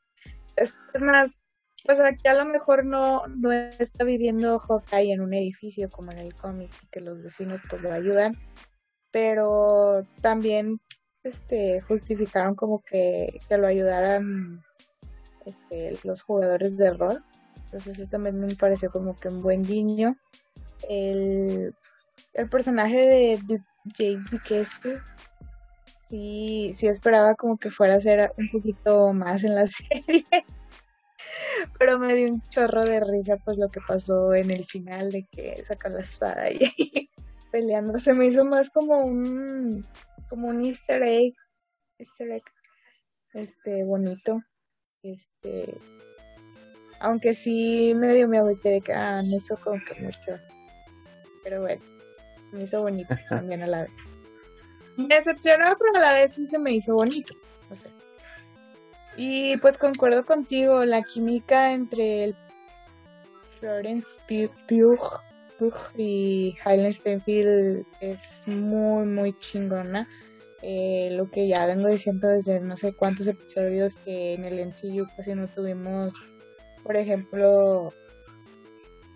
[0.55, 1.39] Es, es más,
[1.85, 6.19] pues aquí a lo mejor no, no está viviendo Hawkeye en un edificio como en
[6.19, 8.33] el cómic, que los vecinos pues lo ayudan,
[9.11, 10.79] pero también
[11.23, 14.63] este justificaron como que, que lo ayudaran
[15.45, 17.23] este, los jugadores de rol.
[17.65, 20.15] Entonces eso también me pareció como que un buen guiño.
[20.89, 21.75] El,
[22.33, 23.63] el personaje de, de
[23.97, 25.01] Jake Duquesne
[26.03, 30.23] sí, sí esperaba como que fuera a ser un poquito más en la serie.
[31.79, 35.27] Pero me dio un chorro de risa pues lo que pasó en el final de
[35.31, 36.59] que sacan la espada y
[37.51, 37.99] peleando.
[37.99, 39.85] Se me hizo más como un
[40.29, 41.33] como un easter egg,
[41.97, 42.43] easter egg
[43.33, 44.41] este bonito.
[45.03, 45.77] Este
[46.99, 50.39] aunque sí medio me agüité de que ah, no hizo como que mucho.
[51.43, 51.81] Pero bueno,
[52.51, 54.09] me hizo bonito también a la vez.
[54.97, 57.33] Me decepcionó, pero a la vez sí se me hizo bonito.
[57.69, 57.89] No sé.
[59.17, 62.35] Y pues concuerdo contigo, la química entre el
[63.59, 64.21] Florence
[64.67, 65.21] Pugh,
[65.97, 70.07] y Highland Steinfeld es muy, muy chingona.
[70.61, 75.07] Eh, lo que ya vengo diciendo desde no sé cuántos episodios que en el MCU
[75.15, 76.13] casi no tuvimos,
[76.83, 77.93] por ejemplo,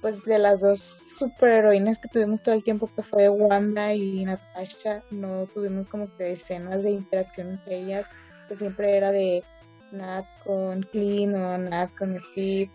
[0.01, 5.03] pues de las dos superheroínas que tuvimos todo el tiempo que fue Wanda y Natasha,
[5.09, 8.07] no tuvimos como que escenas de interacción entre ellas,
[8.47, 9.43] que siempre era de
[9.91, 12.69] Nat con Clean o Nat con Steve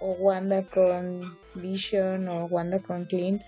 [0.00, 3.42] o Wanda con Vision o Wanda con Clint,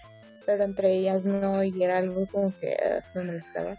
[0.47, 3.77] pero entre ellas no y era algo como que uh, me molestaba.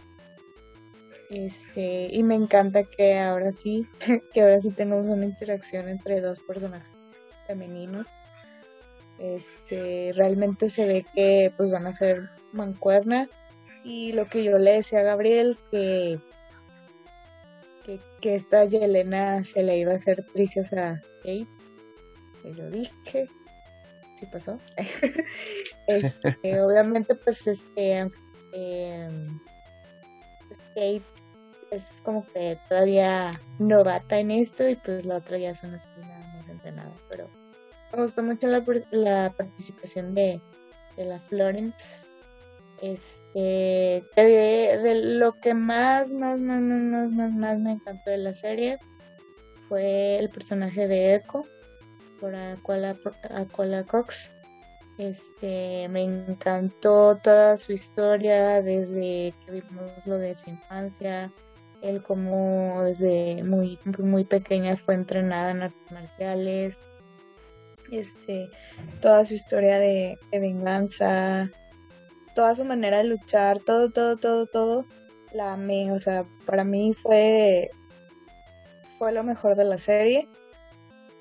[1.29, 3.87] Este, y me encanta que ahora sí,
[4.33, 6.89] que ahora sí tenemos una interacción entre dos personajes
[7.47, 8.09] femeninos.
[9.19, 13.29] Este, realmente se ve que pues van a ser mancuerna.
[13.83, 16.19] Y lo que yo le decía a Gabriel, que,
[18.19, 21.47] que, esta Yelena se le iba a hacer trizas a Kate.
[22.41, 23.29] Que yo dije,
[24.15, 24.59] sí pasó.
[25.87, 28.09] este, obviamente, pues este
[28.53, 29.27] eh,
[30.75, 31.03] Kate
[31.71, 36.33] es como que todavía novata en esto y pues la otra ya es una asesina
[36.35, 36.93] más entrenada.
[37.09, 37.29] Pero
[37.93, 40.41] me gustó mucho la, la participación de,
[40.97, 42.08] de la Florence.
[42.81, 48.33] Este, de, lo que más, más, más, más, más, más, más me encantó de la
[48.33, 48.79] serie
[49.67, 51.45] fue el personaje de Echo
[52.19, 52.97] por Aquala,
[53.35, 54.31] Aquala Cox.
[54.97, 61.31] Este, me encantó toda su historia desde que vimos lo de su infancia,
[61.81, 66.81] él como desde muy muy pequeña fue entrenada en artes marciales,
[67.91, 68.49] este,
[68.99, 71.49] toda su historia de venganza,
[72.39, 74.85] toda su manera de luchar, todo, todo, todo, todo,
[75.33, 77.69] la amé, o sea, para mí fue
[78.97, 80.29] fue lo mejor de la serie.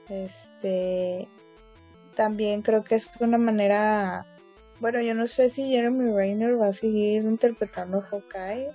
[0.09, 1.29] Este,
[2.15, 4.27] también creo que es una manera,
[4.79, 8.71] bueno, yo no sé si Jeremy Rayner va a seguir interpretando a Hawkeye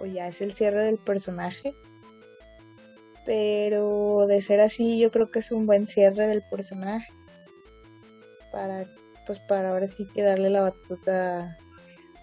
[0.00, 1.72] o ya es el cierre del personaje.
[3.24, 7.12] Pero de ser así, yo creo que es un buen cierre del personaje.
[8.50, 8.92] Para,
[9.24, 11.56] pues para ahora sí que darle la batuta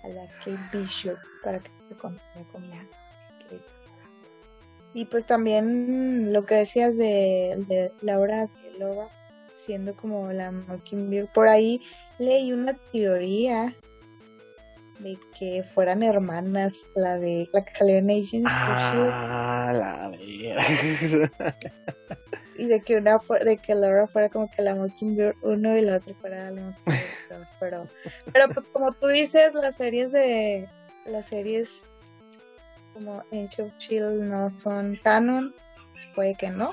[0.03, 2.85] a la Kate Bishop para que se continúe con la
[4.93, 9.07] Y pues también lo que decías de, de Laura Laura
[9.53, 11.27] siendo como la Mockingbird.
[11.33, 11.81] Por ahí
[12.19, 13.73] leí una teoría
[14.99, 18.09] de que fueran hermanas, la de la que salió en
[18.47, 20.11] Ah, la
[22.57, 25.97] Y de que una de que Laura fuera como que la Mockingbird uno y la
[25.97, 27.87] otra fuera la Mockingbird dos, pero
[28.31, 30.67] pero pues como tú dices, las series de
[31.05, 31.89] las series
[32.93, 35.53] como of Shield no son canon,
[36.15, 36.71] puede que no,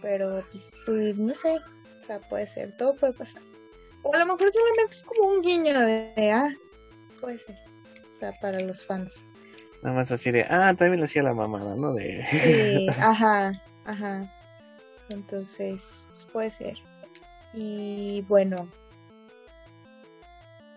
[0.00, 0.84] pero pues
[1.16, 1.58] no sé,
[2.00, 3.42] o sea, puede ser, todo puede pasar.
[4.02, 6.48] O a lo mejor solamente es como un guiño de, ah,
[7.20, 7.56] puede ser.
[8.10, 9.24] O sea, para los fans.
[9.82, 11.94] Nada más así de, ah, también lo hacía la mamada, ¿no?
[11.94, 12.24] De...
[12.30, 13.52] Sí, ajá,
[13.84, 14.32] ajá.
[15.12, 16.78] Entonces, puede ser.
[17.52, 18.68] Y bueno,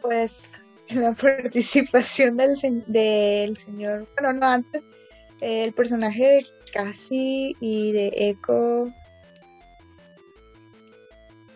[0.02, 2.56] pues la participación del,
[2.88, 4.88] del señor, bueno, no, antes,
[5.41, 8.91] el personaje de Cassie y de Echo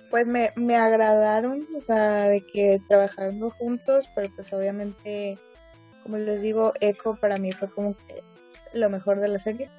[0.10, 5.38] pues me, me agradaron, o sea, de que trabajando juntos, pero pues obviamente,
[6.04, 8.24] como les digo, Echo para mí fue como que
[8.74, 9.70] lo mejor de la serie.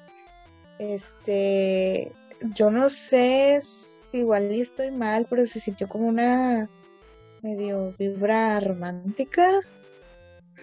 [0.79, 2.11] Este,
[2.55, 6.69] yo no sé si igual estoy mal, pero se sintió como una
[7.41, 9.59] medio vibra romántica.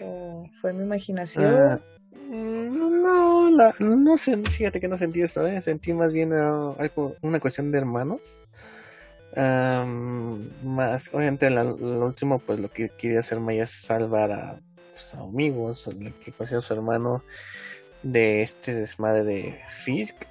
[0.01, 1.47] ¿O fue mi imaginación?
[1.47, 1.81] Ah,
[2.31, 5.63] no, no, no, fíjate que no sentí eso, ¿eh?
[5.63, 8.45] sentí más bien uh, algo, una cuestión de hermanos
[10.63, 14.61] más, obviamente, lo último, pues lo que quería hacer Maya es salvar a
[14.93, 17.23] sus amigos, lo que conocía a su hermano
[18.03, 20.25] de este desmadre de Fisk.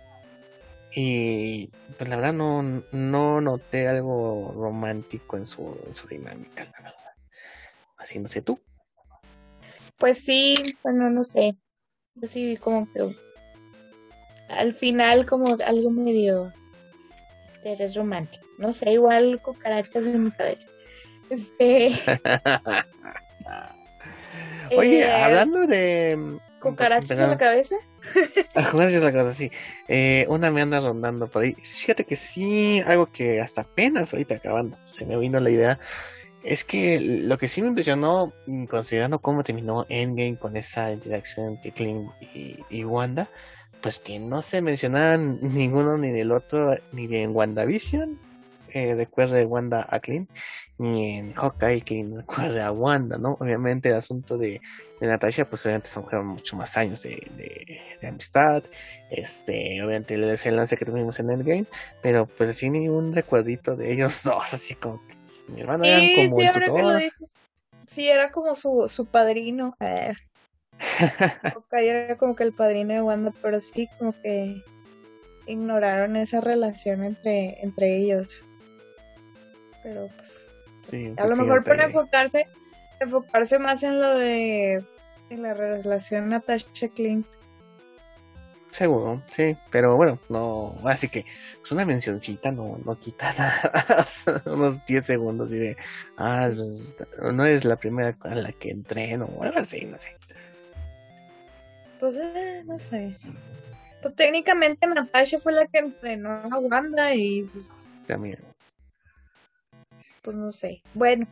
[0.96, 6.84] Y pues la verdad no, no noté algo romántico en su, en su dinámica, la
[6.84, 6.94] verdad.
[7.98, 8.60] Así no sé tú.
[9.98, 11.56] Pues sí, bueno, no sé.
[12.16, 13.16] Yo sí como que
[14.50, 16.54] al final como algo medio
[17.64, 18.46] eres romántico.
[18.58, 20.68] No sé, igual cucarachas en mi cabeza.
[21.30, 21.92] Este.
[24.76, 26.40] Oye, eh, hablando de.
[26.58, 27.76] Mm, ¿Cucarachas en la cabeza?
[28.54, 29.52] Cucarachas en la cabeza, sí.
[29.88, 31.54] Eh, una me anda rondando por ahí.
[31.54, 35.80] Fíjate que sí, algo que hasta apenas ahorita acabando se me vino la idea.
[36.44, 38.32] Es que lo que sí me impresionó,
[38.70, 43.30] considerando cómo terminó Endgame con esa interacción entre Clint y, y Wanda,
[43.82, 48.20] pues que no se mencionaban ninguno ni del otro, ni en WandaVision,
[48.74, 50.30] eh, recuerde Wanda a Clint,
[50.78, 53.38] ni en Hawkeye que recuerde a Wanda, ¿no?
[53.40, 54.62] Obviamente el asunto de,
[55.00, 58.64] de Natasha, pues obviamente son mucho más años de, de, amistad,
[59.10, 61.66] este, obviamente el desenlace que tuvimos en Endgame,
[62.02, 65.16] pero pues sin ningún recuerdito de ellos dos, así como que
[65.52, 67.38] mi hermano como sí, ahora que lo dices.
[67.88, 69.76] Sí, era como su, su padrino.
[69.80, 70.14] Eh.
[71.72, 74.62] era como que el padrino de Wanda, pero sí como que
[75.48, 78.46] ignoraron esa relación entre, entre ellos.
[79.84, 80.52] Pero pues
[81.18, 82.48] a lo mejor para enfocarse,
[83.00, 84.84] enfocarse más en lo de
[85.30, 87.28] en la relación Natasha Clint,
[88.78, 91.26] Seguro, sí, pero bueno, no, así que
[91.64, 94.06] es una mencioncita, no, no quita nada,
[94.46, 95.78] unos 10 segundos y de,
[96.18, 96.52] ah,
[97.34, 100.10] no es la primera a la que entreno, o algo así, no sé.
[102.00, 103.18] Pues, eh, no sé.
[104.02, 107.72] Pues técnicamente Natasha fue la que entrenó a Wanda y pues...
[108.06, 108.38] También.
[110.28, 110.84] Pues no sé.
[110.94, 111.26] Bueno,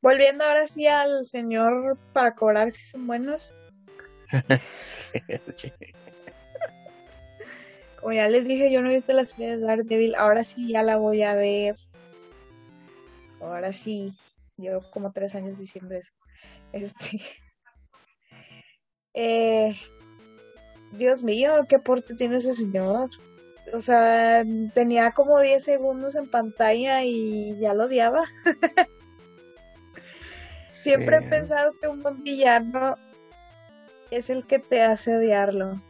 [0.00, 3.54] volviendo ahora sí al señor para cobrar si son buenos.
[8.00, 10.82] Como ya les dije, yo no he visto la serie de Daredevil, ahora sí ya
[10.82, 11.76] la voy a ver.
[13.42, 14.16] Ahora sí,
[14.56, 16.14] llevo como tres años diciendo eso.
[16.72, 17.20] Este.
[19.16, 19.76] Eh,
[20.92, 23.10] Dios mío, qué porte tiene ese señor.
[23.74, 28.22] O sea, tenía como 10 segundos en pantalla y ya lo odiaba.
[30.80, 32.96] Siempre he pensado que un buen villano
[34.12, 35.82] es el que te hace odiarlo.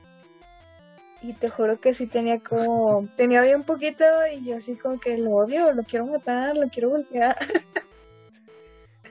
[1.20, 4.04] Y te juro que sí tenía como, tenía bien poquito
[4.34, 7.36] y yo así como que lo odio, lo quiero matar, lo quiero golpear.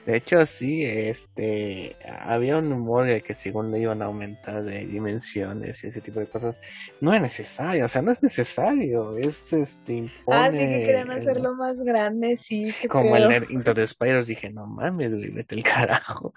[0.06, 5.82] De hecho, sí, este, había un humor que según le iban a aumentar de dimensiones
[5.82, 6.60] y ese tipo de cosas.
[7.00, 11.10] No es necesario, o sea, no es necesario, es este, impone, Ah, sí que querían
[11.10, 12.70] hacerlo más grande, sí.
[12.88, 16.34] Como el Into the Spiders, dije, no mames, vete el carajo.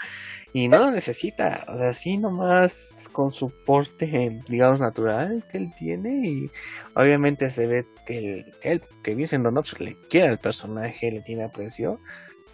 [0.54, 5.74] Y no lo necesita, o sea, sí nomás con su porte, digamos, natural que él
[5.78, 6.52] tiene y
[6.96, 11.22] obviamente se ve que, el, que él, que Vincent Donoff le quiere al personaje, le
[11.22, 12.00] tiene aprecio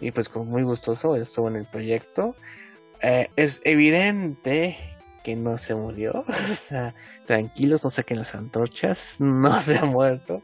[0.00, 2.34] y pues como muy gustoso estuvo en el proyecto.
[3.00, 4.78] Eh, es evidente
[5.24, 6.94] que no se murió, o sea,
[7.26, 10.42] tranquilos, no saquen las antorchas, no se ha muerto,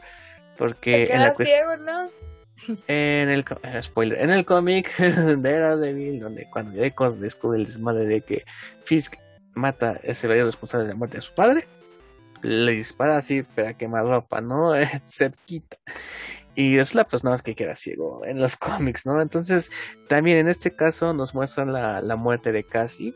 [0.59, 2.11] porque en la ciego, ¿no?
[2.87, 3.45] En el
[3.83, 8.45] spoiler, en el cómic de Daredevil, donde cuando Echo descubre el desmadre de que
[8.85, 9.17] Fisk
[9.55, 11.67] mata ese verdadero responsable de la muerte de su padre,
[12.43, 14.73] le dispara así para quemar ropa, ¿no?
[15.07, 15.79] Cerquita.
[16.55, 19.21] Y es la persona que queda ciego en los cómics, ¿no?
[19.21, 19.71] Entonces,
[20.09, 23.15] también en este caso nos muestran la, la muerte de Cassie.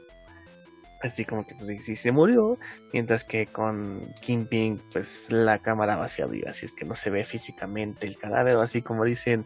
[1.03, 2.59] Así como que pues sí, se murió.
[2.95, 6.51] Mientras que con Kingpin, pues la cámara va hacia arriba.
[6.51, 8.57] Así es que no se ve físicamente el cadáver.
[8.57, 9.45] Así como dicen,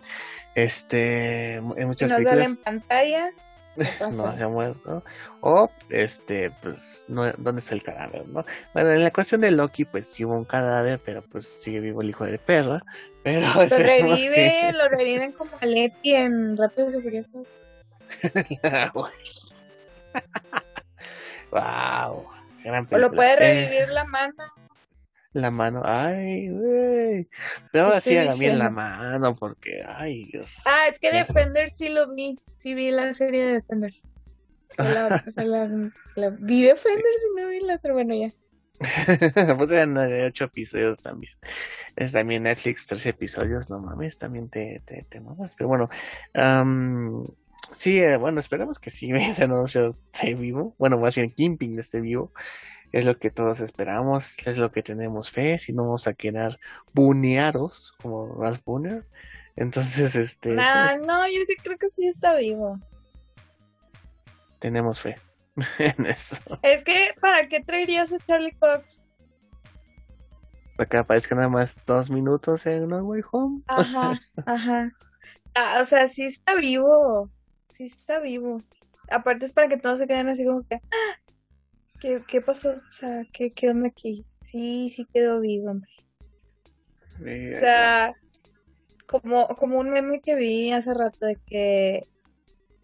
[0.55, 2.25] este, en muchas no películas.
[2.25, 3.31] sale en pantalla.
[4.01, 5.05] no se ha muerto.
[5.41, 8.45] O, este, pues, no, ¿dónde está el cadáver, no?
[8.75, 12.03] Bueno, en la cuestión de Loki, pues sí hubo un cadáver, pero pues sigue vivo
[12.03, 12.83] el hijo de perra.
[13.25, 17.61] Pero lo revive, lo reviven como a Leti en Rápidos y Furiosos.
[21.51, 22.27] wow.
[22.65, 24.35] Gran o lo puede Eh, revivir la mano.
[25.33, 27.29] La mano, ay, güey.
[27.73, 30.51] Pero ahora sí Estoy haga bien la mano, porque, ay, Dios.
[30.65, 31.11] Ah, es que.
[31.13, 32.37] Defenders sí lo vi.
[32.57, 34.09] Sí vi la serie de Defenders.
[34.77, 37.93] Fue La, fue la- la- vi Defenders y no vi la otra.
[37.95, 38.29] Bueno, ya.
[39.57, 41.33] pues eran de ocho episodios también.
[41.97, 45.55] Es también Netflix, tres episodios, no mames, también te, te, te mamas.
[45.57, 45.89] Pero bueno,
[46.35, 47.25] am,
[47.77, 50.77] sí, eh, bueno, esperamos que sí, Vincent O'Neill esté vivo.
[50.79, 52.33] Bueno, más bien Kimping esté vivo.
[52.93, 55.59] Es lo que todos esperamos, es lo que tenemos fe.
[55.59, 56.59] Si no vamos a quedar
[56.95, 59.05] buneados como Ralph Bunner.
[59.57, 62.79] Entonces, este, Nah, no, yo sí creo que sí está vivo.
[64.61, 65.17] tenemos fe
[65.79, 66.37] en eso.
[66.63, 69.05] Es que, ¿para qué traerías a Charlie Cox?
[70.77, 73.63] Para que aparezca nada más dos minutos en No Way Home.
[73.67, 74.93] Ajá, ajá.
[75.55, 77.29] Ah, o sea, sí está vivo.
[77.73, 78.59] Sí está vivo.
[79.11, 81.19] Aparte es para que todos se queden así como que, "Ah,
[82.01, 82.71] ¿qué, qué pasó?
[82.71, 84.25] O sea, ¿qué, ¿qué onda aquí?
[84.41, 85.91] Sí, sí quedó vivo, hombre.
[87.51, 88.15] O sea,
[89.07, 92.03] como, como un meme que vi hace rato de que,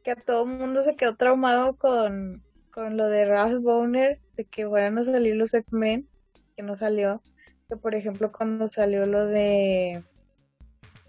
[0.03, 2.43] que a todo el mundo se quedó traumado con,
[2.73, 6.09] con lo de Ralph Boner, de que fueran a salir los X-Men,
[6.57, 7.23] que no salió.
[7.69, 10.03] Que por ejemplo cuando salió lo de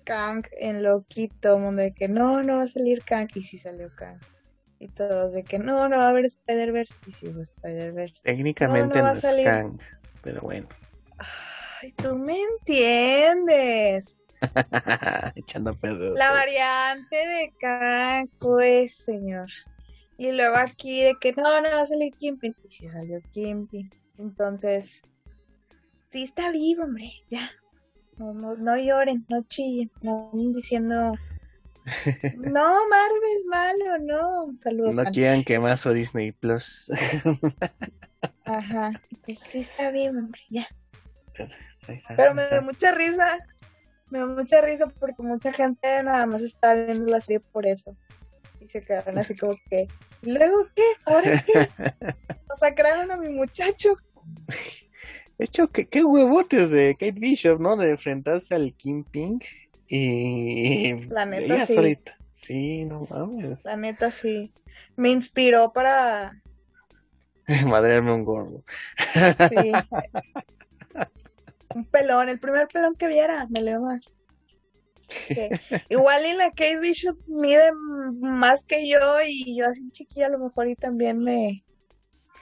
[0.06, 0.88] Kang en el
[1.60, 4.20] mundo de que no, no va a salir Kang, y sí salió Kang.
[4.80, 8.23] Y todos de que no, no va a haber Spider-Verse, y sí hubo Spider-Verse.
[8.23, 9.45] Técnicamente No, no va a salir.
[9.45, 9.80] Kang,
[10.21, 10.67] pero bueno.
[11.82, 14.17] Ay, tú me entiendes.
[15.36, 16.11] Echando perder.
[16.11, 19.47] La variante de Kang, pues, señor.
[20.17, 22.55] Y luego aquí de que no, no va a salir Kimpin.
[22.63, 23.89] Y sí salió Kimpin.
[24.17, 25.01] Entonces,
[26.09, 27.49] sí está vivo, hombre, ya.
[28.17, 31.13] No, no, no lloren, no chillen, no diciendo,
[32.38, 34.57] no, Marvel, malo, no.
[34.61, 36.89] Saludos, No quieran quemar su Disney Plus.
[38.45, 38.91] Ajá,
[39.23, 40.67] pues sí está vivo, hombre, ya.
[42.15, 43.38] Pero me dio mucha risa.
[44.09, 47.95] Me dio mucha risa porque mucha gente nada más estaba viendo la serie por eso.
[48.59, 49.88] Y se quedaron así como que,
[50.23, 50.83] ¿y luego qué?
[51.05, 51.69] ¿Ahora qué?
[52.49, 53.95] Masacraron a mi muchacho.
[55.38, 57.75] De hecho, qué, qué huevotes de Kate Bishop, ¿no?
[57.75, 59.39] De enfrentarse al Kingpin
[59.88, 61.07] y...
[61.07, 61.75] La neta, ella sí.
[61.75, 62.17] solita.
[62.31, 63.65] Sí, no mames.
[63.65, 64.51] La neta, sí.
[64.95, 66.41] Me inspiró para...
[67.65, 68.63] Madrearme un gordo.
[69.13, 69.71] Sí.
[71.75, 73.99] Un pelón, el primer pelón que viera, me leo más.
[75.27, 75.49] Que
[75.89, 77.71] Igual y la Kate Bishop mide
[78.21, 81.63] más que yo y yo así chiquilla a lo mejor y también me...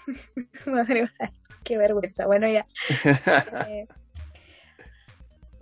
[0.66, 1.34] Madre mía,
[1.64, 2.26] qué vergüenza.
[2.26, 2.66] Bueno, ya.
[3.70, 3.88] Eh,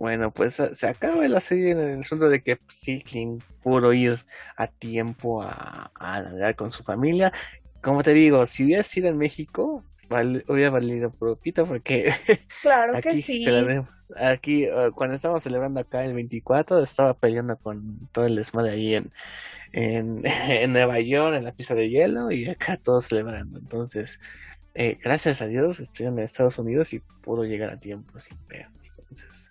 [0.02, 4.18] Bueno, pues se acaba la serie en el asunto de que Silkling pudo ir
[4.56, 7.32] a tiempo a, a nadar con su familia.
[7.80, 12.12] Como te digo, si hubiera sido en México, val- hubiera valido por pito porque
[12.62, 13.44] claro que aquí, sí.
[13.46, 13.86] la ve-
[14.16, 18.96] aquí eh, cuando estábamos celebrando acá el 24, estaba peleando con todo el desmadre ahí
[18.96, 19.08] en,
[19.70, 23.56] en, en Nueva York, en la pista de hielo, y acá todos celebrando.
[23.60, 24.18] Entonces,
[24.74, 28.72] eh, gracias a Dios, estoy en Estados Unidos y pudo llegar a tiempo sin pedos.
[28.98, 29.50] Entonces,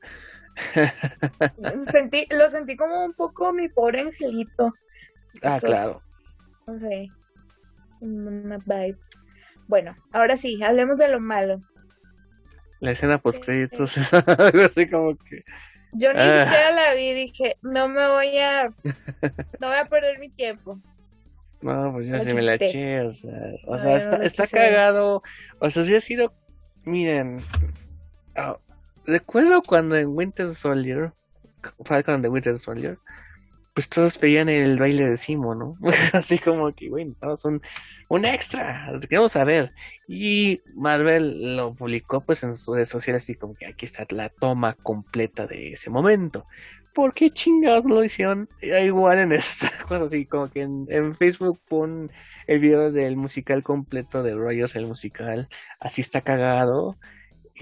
[1.92, 4.74] Sentí, lo sentí como un poco mi pobre angelito.
[5.42, 5.68] ah, Eso.
[5.68, 6.02] claro.
[6.68, 7.10] No sé.
[8.02, 8.98] Una vibe.
[9.68, 11.60] Bueno, ahora sí, hablemos de lo malo.
[12.80, 15.44] La escena post créditos es algo así como que
[15.94, 16.46] Yo ni Ah.
[16.46, 18.70] siquiera la vi, dije, no me voy a,
[19.60, 20.78] no voy a perder mi tiempo.
[21.62, 23.38] no, pues yo sí me la eché, o sea,
[23.68, 25.22] o No, sea, está, está cagado,
[25.60, 26.34] o sea, hubiera sido,
[26.86, 27.44] miren,
[28.36, 28.58] ah,
[29.06, 31.14] recuerdo cuando en Winter Soldier,
[31.86, 32.98] Falcon de Winter Soldier,
[33.74, 35.78] pues todos pedían el baile de Simo, ¿no?
[36.14, 37.62] Así como que, güey, necesitamos un,
[38.10, 39.72] un extra, queremos saber.
[40.08, 44.30] Y Marvel lo publicó pues en sus redes sociales así como que aquí está la
[44.30, 46.46] toma completa de ese momento.
[46.94, 51.16] ¿Por qué chingados lo hicieron Eh, igual en esta cosa así como que en, en
[51.16, 52.12] Facebook pon
[52.48, 55.48] el video del musical completo de Rogers el musical,
[55.80, 56.98] así está cagado.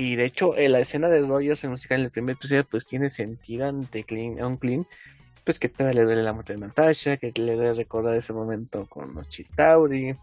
[0.02, 2.86] Y de hecho, en la escena de Rogers el musical en el primer episodio pues
[2.86, 4.88] tiene sentido ante Clean, un Clean
[5.43, 8.86] pues que todavía le duele la muerte de Natasha, que le duele recordar ese momento
[8.88, 10.16] con los Chitauri,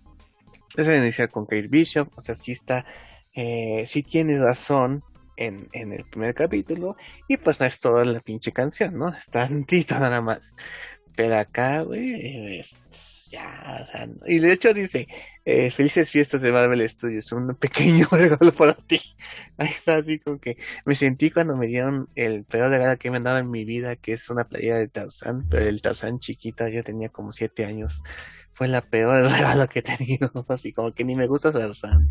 [0.79, 2.87] esa iniciar con Kate Bishop, o sea, sí está,
[3.35, 5.03] eh, sí tiene razón
[5.37, 6.97] en, en el primer capítulo,
[7.29, 9.09] y pues no es toda la pinche canción, ¿no?
[9.15, 10.55] Es tantito nada más.
[11.17, 12.77] Pero acá, güey, es-
[13.31, 15.09] ya, o sea, y de hecho dice,
[15.45, 19.01] eh, felices fiestas de Marvel Studios, un pequeño regalo para ti.
[19.57, 23.19] Ahí está, así como que me sentí cuando me dieron el peor regalo que me
[23.19, 26.69] han dado en mi vida, que es una playera de Tarzán, pero el Tarzán chiquita,
[26.69, 28.03] yo tenía como siete años.
[28.53, 32.09] Fue la peor regalo que he tenido, así como que ni me gusta Tarzán.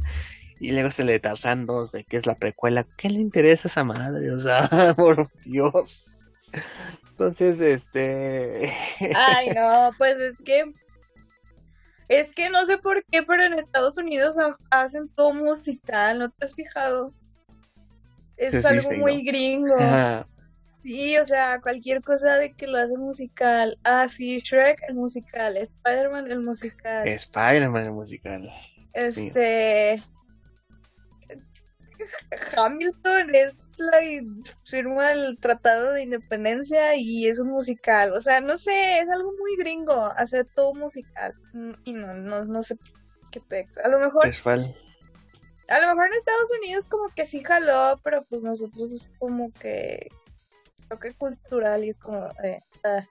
[0.59, 2.88] Y luego se le Tarzán 2, de que es la precuela.
[2.97, 4.32] ¿Qué le interesa a esa madre?
[4.32, 6.05] O sea, por Dios.
[7.11, 8.74] Entonces, este...
[9.16, 10.66] Ay, no, pues es que,
[12.10, 16.30] es que no sé por qué, pero en Estados Unidos ha- hacen todo musical, ¿no
[16.30, 17.14] te has fijado?
[18.38, 19.32] Es algo muy ¿no?
[19.32, 19.76] gringo.
[19.80, 20.28] Ajá.
[20.84, 23.80] Sí, o sea, cualquier cosa de que lo hacen musical.
[23.84, 25.58] Ah, sí, Shrek, el musical.
[25.58, 27.08] Spider-Man, el musical.
[27.08, 28.51] Spider-Man el musical.
[28.93, 30.03] Este.
[32.58, 34.00] Hamilton es la
[34.64, 38.12] firma del Tratado de Independencia y es un musical.
[38.14, 41.34] O sea, no sé, es algo muy gringo hacer todo musical.
[41.54, 42.78] Mm, Y no, no, no sé
[43.32, 43.78] qué pex.
[43.80, 44.76] A lo mejor, Es fal-
[45.68, 49.52] a lo mejor en Estados Unidos como que sí jaló, pero pues nosotros es como
[49.54, 50.08] que
[50.89, 53.06] toque cultural y es como eh, ah.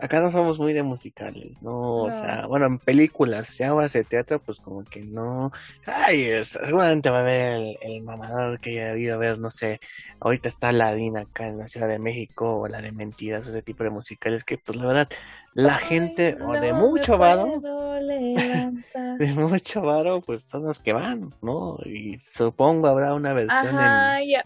[0.00, 2.04] Acá no somos muy de musicales, ¿no?
[2.04, 5.50] O sea, bueno, en películas, ya obras de teatro, pues como que no.
[5.86, 9.50] Ay, es- seguramente va a haber el, el mamador que haya ido a ver, no
[9.50, 9.78] sé,
[10.20, 13.84] ahorita está Aladdin acá en la Ciudad de México, o la de Mentiras, ese tipo
[13.84, 15.08] de musicales que, pues la verdad,
[15.54, 17.60] la gente, o de mucho varo,
[19.18, 21.78] de mucho varo, pues son los que van, ¿no?
[21.84, 24.28] Y supongo habrá una versión Ajá, en.
[24.28, 24.44] ya.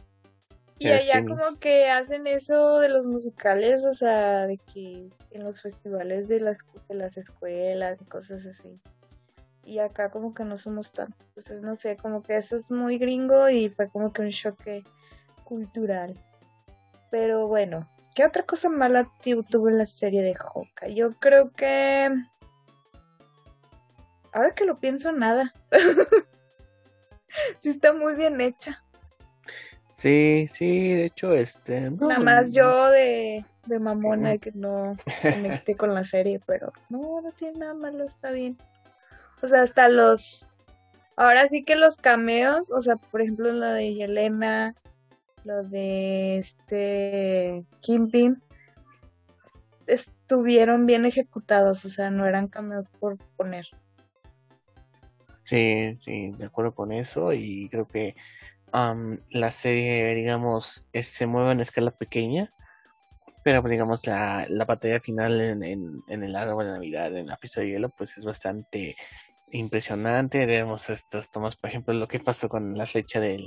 [0.79, 5.62] Y allá como que hacen eso de los musicales, o sea, de que en los
[5.62, 6.59] festivales de las,
[6.89, 8.81] de las escuelas y cosas así.
[9.64, 11.14] Y acá como que no somos tan.
[11.29, 14.85] Entonces, no sé, como que eso es muy gringo y fue como que un choque
[15.45, 16.18] cultural.
[17.11, 20.95] Pero bueno, ¿qué otra cosa mala tu- tuvo en la serie de Hawkeye?
[20.95, 22.11] Yo creo que...
[24.33, 25.55] Ahora que lo pienso, nada.
[27.59, 28.84] sí está muy bien hecha.
[30.05, 31.91] Sí, sí, de hecho, este.
[31.91, 37.23] no, Nada más yo de, de mamona que no conecté con la serie, pero no,
[37.23, 38.59] no tiene nada malo, está bien.
[39.41, 40.47] O sea, hasta los...
[41.17, 44.75] Ahora sí que los cameos, o sea, por ejemplo, lo de Yelena,
[45.43, 48.43] lo de este Kimpin,
[49.87, 53.65] estuvieron bien ejecutados, o sea, no eran cameos por poner.
[55.45, 58.15] Sí, sí, de acuerdo con eso y creo que
[59.31, 62.53] la serie, digamos, se mueve en escala pequeña,
[63.45, 65.62] pero digamos la, la batalla final en,
[66.09, 68.97] en, el árbol de Navidad, en la pista de hielo, pues es bastante
[69.53, 70.45] impresionante.
[70.47, 73.45] Vemos estas tomas, por ejemplo, lo que pasó con la flecha del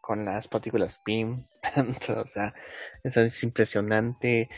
[0.00, 1.44] con las partículas PIM,
[1.74, 2.54] tanto, o sea,
[3.04, 4.48] eso es impresionante.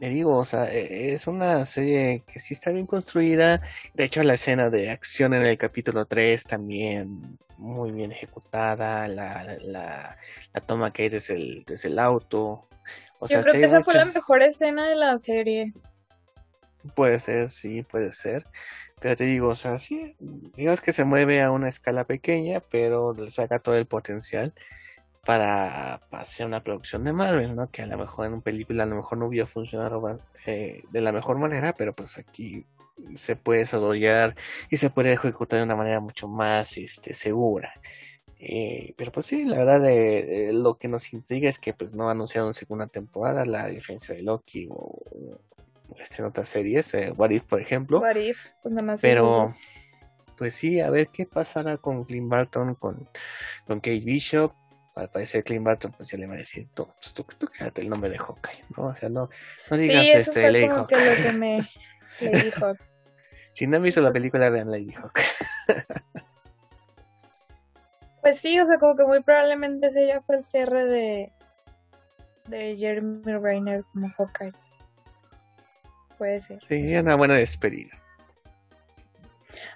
[0.00, 3.60] Le digo, o sea, e, es una serie que sí está bien construida.
[3.94, 9.06] De hecho, la escena de acción en el capítulo 3 también muy bien ejecutada.
[9.06, 10.16] La, la,
[10.52, 12.66] la toma que hay desde el, desde el auto.
[13.18, 15.74] O Yo creo que esa fue la mejor escena de la serie.
[16.94, 18.46] Puede ser, sí, puede ser.
[19.00, 23.12] Pero te digo, o sea, sí, digamos que se mueve a una escala pequeña, pero
[23.12, 24.54] le saca todo el potencial
[25.24, 27.70] para, hacer una producción de Marvel, ¿no?
[27.70, 31.00] Que a lo mejor en una película a lo mejor no hubiera funcionado eh, de
[31.00, 32.64] la mejor manera, pero pues aquí
[33.14, 34.36] se puede desarrollar
[34.70, 37.72] y se puede ejecutar de una manera mucho más este, segura.
[38.42, 42.08] Eh, pero pues sí, la verdad eh, lo que nos intriga es que pues no
[42.08, 44.98] anunciaron segunda temporada, la diferencia de Loki o,
[45.98, 48.00] este, en otras series, eh, What If, por ejemplo.
[48.00, 49.50] What If, pues nada más Pero,
[50.38, 53.08] pues sí, a ver qué pasará con Clint Barton, con,
[53.66, 54.54] con Kate Bishop.
[54.94, 57.88] Al parecer Clint Barton pues ya le va a decir, tú, tú, tú quédate el
[57.88, 58.86] nombre de Hawkeye, ¿no?
[58.86, 59.30] O sea, no,
[59.70, 61.68] no digas sí, eso este fue como que lo que me
[62.20, 62.78] Lady Hawk.
[63.52, 65.20] si no han visto la película, vean Lady Hawk.
[68.22, 71.32] pues sí, o sea, como que muy probablemente ese ya fue el cierre de,
[72.48, 74.52] de Jeremy Rainer como Hawkeye
[76.20, 76.60] puede ser.
[76.68, 77.99] Sí, una buena despedida.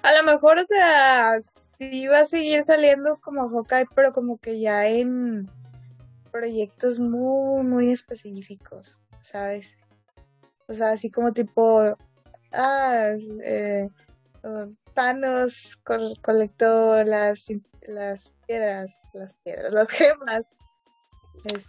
[0.02, 4.60] A lo mejor, o sea, sí va a seguir saliendo como Hawkeye, pero como que
[4.60, 5.50] ya en
[6.30, 9.76] proyectos muy, muy específicos, ¿sabes?
[10.66, 11.96] O sea, así como tipo,
[12.52, 13.12] ah,
[13.44, 13.88] eh,
[14.94, 15.80] Thanos
[16.22, 17.48] colectó las,
[17.82, 20.48] las piedras, las piedras, las gemas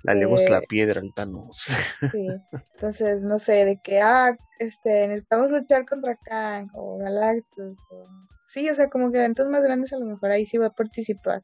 [0.03, 1.65] la le gusta la este, piedra al Thanos.
[2.11, 2.27] Sí,
[2.73, 7.77] entonces no sé, de que, ah, este, necesitamos luchar contra Kang o Galactus.
[7.91, 8.07] O...
[8.47, 10.73] Sí, o sea, como que eventos más grandes a lo mejor ahí sí va a
[10.73, 11.41] participar.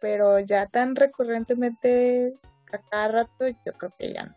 [0.00, 2.32] Pero ya tan recurrentemente
[2.72, 4.34] a cada rato, yo creo que ya no.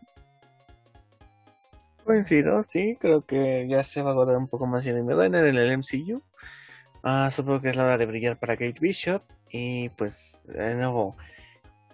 [2.04, 5.78] Coincido, sí, creo que ya se va a guardar un poco más en el el
[5.78, 6.22] MCU.
[7.02, 9.22] Ah, supongo que es la hora de brillar para Kate Bishop.
[9.50, 11.16] Y pues, de nuevo,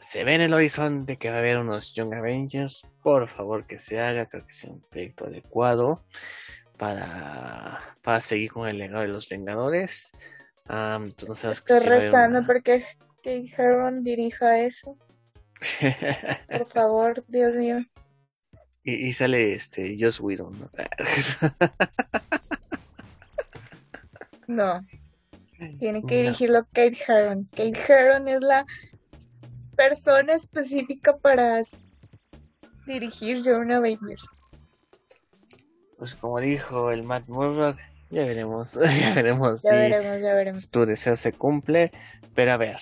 [0.03, 2.83] se ve en el horizonte que va a haber unos Young Avengers.
[3.03, 4.27] Por favor, que se haga.
[4.27, 6.05] Creo que sea un proyecto adecuado
[6.77, 10.13] para, para seguir con el legado de los Vengadores.
[10.69, 12.85] entonces, Estoy rezando porque
[13.23, 14.99] que Heron dirija eso.
[16.51, 17.79] Por favor, Dios mío.
[18.85, 20.71] Y, sale este Joss Whedon, ¿no?
[24.49, 24.87] no.
[25.79, 27.45] Tiene que dirigirlo Kate Herron.
[27.53, 28.67] Kate Herron es la
[29.89, 31.63] persona específica para
[32.87, 34.25] dirigir Young Avengers.
[35.99, 37.79] Pues como dijo el Matt Murdock,
[38.11, 39.63] ya veremos, ya veremos.
[39.63, 40.71] Ya veremos, ya veremos.
[40.71, 41.91] Tu deseo se cumple,
[42.35, 42.79] pero a ver,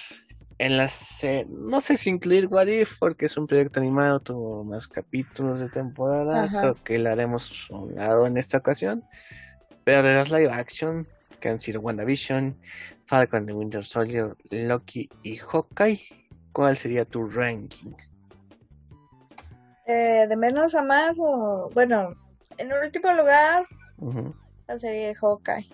[0.58, 4.86] en las no sé si incluir What If porque es un proyecto animado, tuvo más
[4.86, 9.04] capítulos de temporada, creo que lo haremos un lado en esta ocasión.
[9.84, 11.08] Pero de las live action,
[11.40, 12.58] que han sido WandaVision,
[13.06, 16.19] Falcon de Winter Soldier, Loki y Hawkeye,
[16.52, 17.92] ¿cuál sería tu ranking?
[19.86, 22.14] Eh, de menos a más o bueno,
[22.58, 23.66] en último lugar
[24.68, 25.68] la serie de Hawkeye.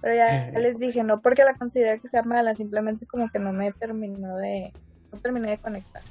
[0.00, 3.52] Pero ya les dije, no porque la considero que sea mala, simplemente como que no
[3.52, 4.72] me terminó de
[5.10, 6.02] no terminé de conectar.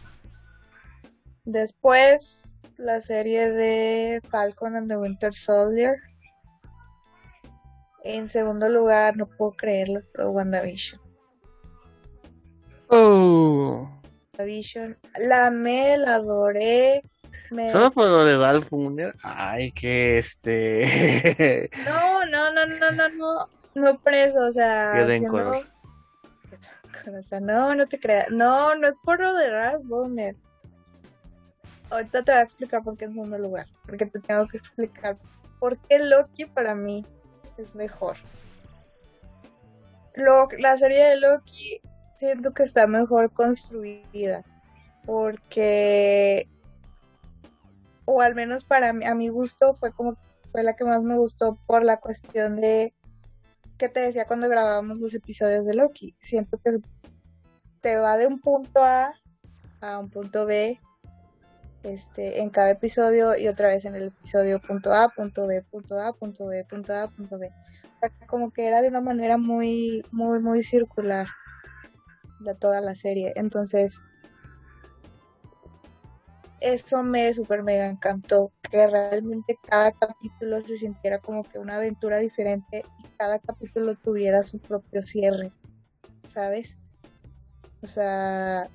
[1.46, 5.96] Después la serie de Falcon and the Winter Soldier.
[8.04, 11.00] En segundo lugar, no puedo creerlo, pero WandaVision.
[12.96, 13.90] Oh.
[15.18, 17.02] La amé, la adoré.
[17.72, 19.16] Solo por lo de Ralph Munger.
[19.24, 21.70] Ay, que este.
[21.86, 23.50] no, no, no, no, no, no.
[23.74, 24.94] No preso, o sea.
[27.08, 28.30] No, no, no te creas.
[28.30, 30.36] No, no es por lo de Ralph Munger.
[31.90, 33.66] Ahorita te voy a explicar por qué en segundo lugar.
[33.88, 35.18] Porque te tengo que explicar
[35.60, 37.04] por qué Loki para mí
[37.58, 38.18] es mejor.
[40.14, 41.82] Lo, la serie de Loki
[42.24, 44.46] siento que está mejor construida
[45.06, 46.48] porque
[48.06, 50.16] o al menos para mí, a mi gusto fue como
[50.52, 52.94] fue la que más me gustó por la cuestión de
[53.78, 56.16] que te decía cuando grabábamos los episodios de Loki.
[56.20, 56.78] Siento que
[57.82, 59.14] te va de un punto A
[59.82, 60.80] a un punto B
[61.82, 66.00] este en cada episodio y otra vez en el episodio punto A punto B punto
[66.00, 67.48] A punto B punto A punto B.
[67.48, 71.28] O sea como que era de una manera muy muy muy circular
[72.44, 73.34] de toda la serie.
[73.36, 74.02] Entonces,
[76.64, 82.20] eso me super mega encantó, que realmente cada capítulo se sintiera como que una aventura
[82.20, 85.52] diferente y cada capítulo tuviera su propio cierre,
[86.28, 86.78] ¿sabes?
[87.82, 88.70] O sea,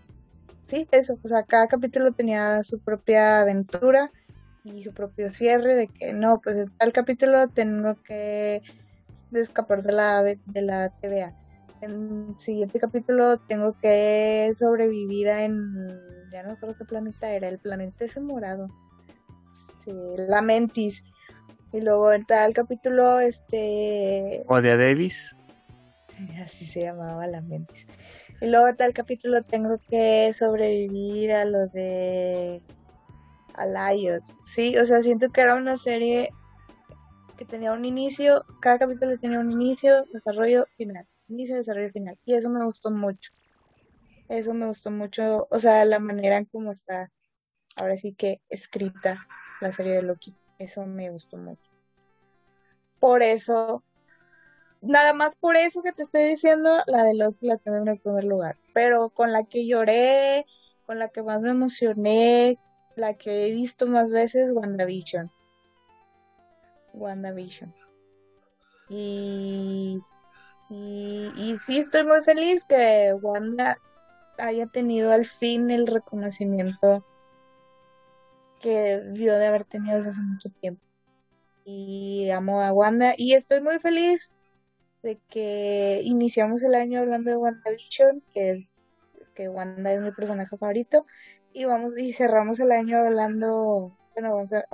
[0.67, 4.13] sí, eso, o sea, cada capítulo tenía su propia aventura
[4.65, 8.61] y su propio cierre de que no, pues en tal capítulo tengo que
[9.33, 11.35] escapar de la, de la TVA.
[11.81, 15.89] En el siguiente capítulo tengo que sobrevivir en,
[16.33, 18.69] ya no recuerdo qué planeta era, el planeta ese morado,
[19.53, 19.93] este,
[20.29, 21.05] la Mentis.
[21.73, 24.45] Y luego en tal capítulo, este...
[24.49, 25.37] Odia Davis.
[26.43, 27.87] así se llamaba la Mentis.
[28.41, 32.63] Y luego en tal capítulo tengo que sobrevivir a lo de
[33.55, 34.23] Alayos.
[34.45, 36.31] Sí, o sea, siento que era una serie
[37.37, 41.07] que tenía un inicio, cada capítulo tenía un inicio, desarrollo, final.
[41.29, 42.19] Inicio, desarrollo, final.
[42.25, 43.33] Y eso me gustó mucho.
[44.29, 47.11] Eso me gustó mucho, o sea, la manera en cómo está
[47.77, 49.27] ahora sí que escrita
[49.61, 50.35] la serie de Loki.
[50.59, 51.71] Eso me gustó mucho.
[53.01, 53.83] Por eso,
[54.83, 58.01] nada más por eso que te estoy diciendo, la de Loki la tengo en el
[58.01, 58.57] primer lugar.
[58.75, 60.45] Pero con la que lloré,
[60.87, 62.59] con la que más me emocioné,
[62.97, 65.31] la que he visto más veces, WandaVision.
[66.93, 67.73] WandaVision.
[68.89, 70.01] Y,
[70.71, 73.79] y, sí estoy muy feliz que Wanda
[74.39, 77.05] haya tenido al fin el reconocimiento
[78.61, 80.83] que vio de haber tenido desde hace mucho tiempo.
[81.65, 84.33] Y amo a Wanda y estoy muy feliz
[85.03, 88.77] de que iniciamos el año hablando de WandaVision, que es
[89.35, 91.07] que Wanda es mi personaje favorito,
[91.53, 94.65] y vamos y cerramos el año hablando, bueno, vamos a,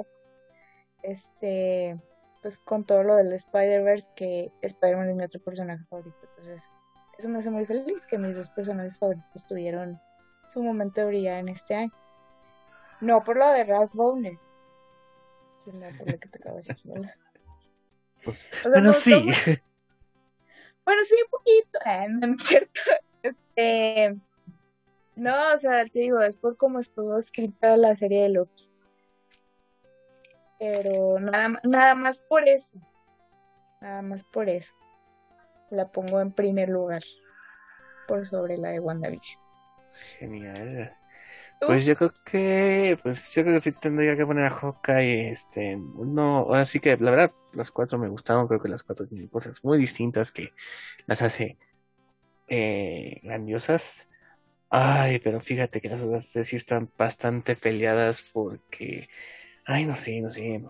[1.02, 2.00] este,
[2.44, 6.18] pues con todo lo del Spider-Verse, que Spider-Man es mi otro personaje favorito.
[6.28, 6.70] Entonces,
[7.16, 9.98] eso me hace muy feliz que mis dos personajes favoritos tuvieron
[10.46, 11.92] su momento de brillar en este año.
[13.00, 14.38] No por lo de Ralph Bowner,
[15.56, 17.12] sino por lo que te acabo de decir.
[18.22, 19.26] Pues, bueno, sí.
[20.84, 22.80] Bueno, sí, un poquito, eh, no es cierto.
[23.22, 24.18] Este,
[25.16, 28.68] no, o sea, te digo, es por cómo estuvo escrita la serie de Loki.
[30.58, 32.78] Pero nada, nada más por eso.
[33.80, 34.72] Nada más por eso.
[35.70, 37.02] La pongo en primer lugar.
[38.06, 39.40] Por sobre la de WandaVision.
[40.18, 40.94] Genial.
[41.60, 45.76] Pues yo creo que, pues yo creo que sí tendría que poner a Hawkeye, este,
[45.76, 49.28] no, ahora sí que la verdad las cuatro me gustaron, creo que las cuatro tienen
[49.28, 50.52] cosas muy distintas que
[51.06, 51.56] las hace
[52.48, 54.10] eh, grandiosas.
[54.68, 59.08] Ay, pero fíjate que las otras sí están bastante peleadas porque,
[59.66, 60.62] ay, no sé, no sé.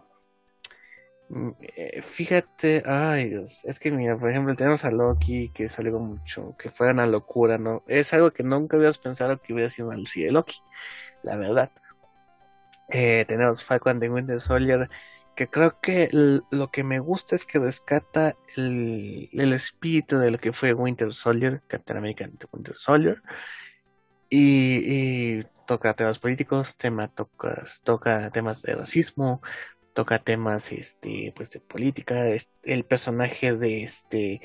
[1.29, 5.79] Mm, eh, fíjate, ay Dios, es que mira, por ejemplo, tenemos a Loki, que es
[5.79, 7.83] algo mucho, que fue una locura, ¿no?
[7.89, 10.57] Es algo que nunca habías pensado que hubiera sido una de Loki,
[11.23, 11.71] la verdad.
[12.91, 14.89] Eh, tenemos Falcon de Winter Soldier,
[15.35, 16.09] que creo que
[16.51, 21.13] lo que me gusta es que rescata el, el espíritu de lo que fue Winter
[21.13, 23.23] Soldier, Captain America Winter Soldier,
[24.31, 29.41] y, toca temas políticos, tema, toca, toca temas de racismo,
[29.95, 32.25] toca temas este pues de política
[32.65, 34.41] el personaje de este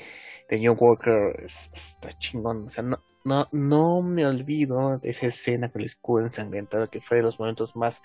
[0.48, 5.70] de New Walker está chingón o sea no no no me olvido de esa escena
[5.70, 8.00] con el escudo ensangrentado que fue de los momentos más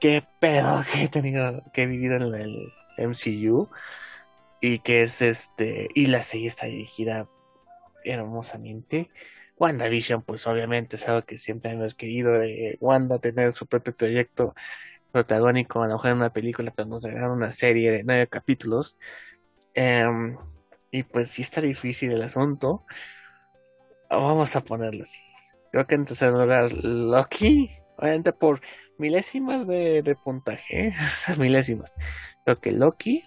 [0.00, 3.68] qué pedo que he tenido que he vivido en el MCU
[4.60, 7.28] y que es este y la serie está dirigida
[8.04, 9.10] hermosamente
[9.58, 14.54] WandaVision pues obviamente es algo que siempre hemos querido de Wanda tener su propio proyecto
[15.12, 18.98] protagónico, a lo mejor en una película, pero nos dejaron una serie de nueve capítulos.
[19.74, 20.36] Em,
[20.90, 22.84] y pues sí está difícil el asunto.
[24.10, 25.20] Vamos a ponerlo así.
[25.72, 28.60] Creo que en tercer lugar Loki, obviamente por
[28.98, 30.94] milésimas de, puntaje,
[31.38, 31.94] milésimas.
[32.44, 33.24] Creo que Loki,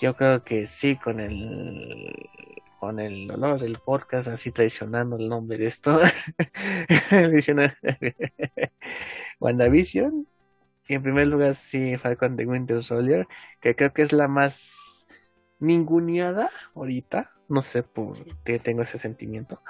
[0.00, 2.12] yo creo que sí, con el
[2.82, 6.00] con el dolor del podcast, así traicionando el nombre de esto.
[9.38, 10.26] WandaVision,
[10.88, 13.28] y en primer lugar, sí, Falcon de Winter Soldier,
[13.60, 15.06] que creo que es la más
[15.60, 17.30] ninguneada ahorita.
[17.48, 19.62] No sé por qué tengo ese sentimiento.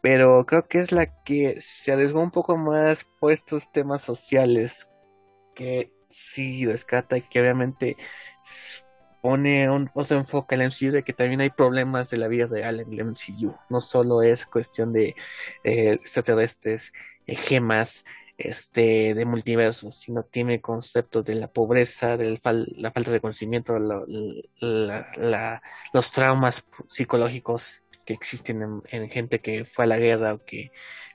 [0.00, 4.88] Pero creo que es la que se arriesgó un poco más por estos temas sociales
[5.56, 7.96] que sí rescata y que obviamente
[9.24, 12.92] pone un enfoque al MCU de que también hay problemas de la vida real en
[12.92, 13.54] el MCU.
[13.70, 15.16] No solo es cuestión de
[15.64, 16.92] eh, extraterrestres,
[17.26, 18.04] eh, gemas,
[18.36, 26.12] este de multiverso, sino tiene conceptos de la pobreza, de la falta de conocimiento, los
[26.12, 30.70] traumas psicológicos que existen en, en, gente que fue a la guerra o que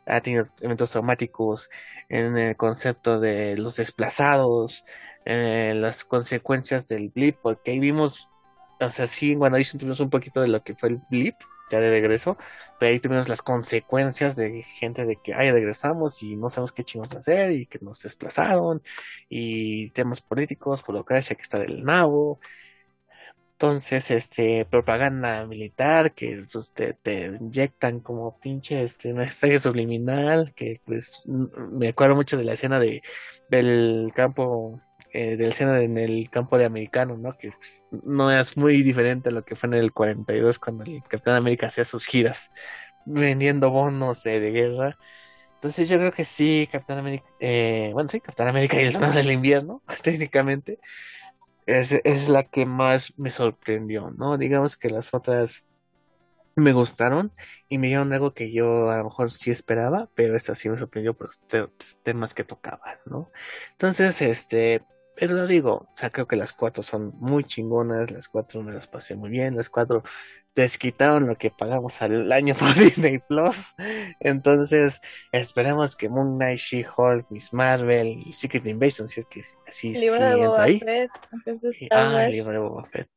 [0.07, 1.69] ha tenido eventos traumáticos,
[2.09, 4.83] en el concepto de los desplazados,
[5.29, 8.27] en las consecuencias del blip, porque ahí vimos,
[8.79, 11.35] o sea, sí, bueno, ahí tuvimos un poquito de lo que fue el blip,
[11.69, 12.35] ya de regreso,
[12.79, 16.83] pero ahí tuvimos las consecuencias de gente de que, ay, regresamos y no sabemos qué
[16.83, 18.81] chingos hacer y que nos desplazaron
[19.29, 22.39] y temas políticos, burocracia que está del nabo,
[23.61, 30.81] entonces, este, propaganda militar que pues, te, te inyectan como pinche este mensaje subliminal, que
[30.85, 33.03] pues me acuerdo mucho de la escena de
[33.49, 37.37] del campo, eh, de la escena en el campo de americano, ¿no?
[37.37, 41.01] Que pues, no es muy diferente a lo que fue en el 42 cuando el
[41.03, 42.51] Capitán América hacía sus giras
[43.05, 44.97] vendiendo bonos de, guerra.
[45.55, 49.15] Entonces yo creo que sí, Capitán América, eh, bueno sí, Capitán América y el Soldado
[49.15, 50.79] del Invierno, técnicamente,
[51.65, 54.37] es, es la que más me sorprendió, ¿no?
[54.37, 55.63] Digamos que las otras
[56.55, 57.31] me gustaron
[57.67, 60.77] y me dieron algo que yo a lo mejor sí esperaba, pero esta sí me
[60.77, 61.41] sorprendió por los
[62.03, 63.31] temas que tocaban, ¿no?
[63.71, 64.83] Entonces, este,
[65.19, 68.71] pero lo digo, o sea, creo que las cuatro son muy chingonas, las cuatro me
[68.71, 70.03] las pasé muy bien, las cuatro
[70.55, 73.75] desquitaron lo que pagamos al año por Disney Plus.
[74.19, 75.01] Entonces,
[75.31, 80.63] esperamos que Moon Knight, She-Hulk, Miss Marvel y Secret Invasion, si es que así Boba
[80.63, 80.79] ahí.
[80.79, 81.11] Fett,
[81.91, 83.09] ah, el libro de Boba Fett.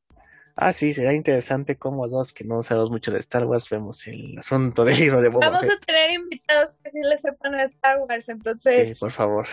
[0.55, 4.36] Ah, sí, será interesante como dos que no sabemos mucho de Star Wars vemos el
[4.38, 7.98] asunto del libro de Boba Vamos a tener invitados que sí les sepan de Star
[8.00, 8.90] Wars, entonces.
[8.90, 9.46] Sí, por favor.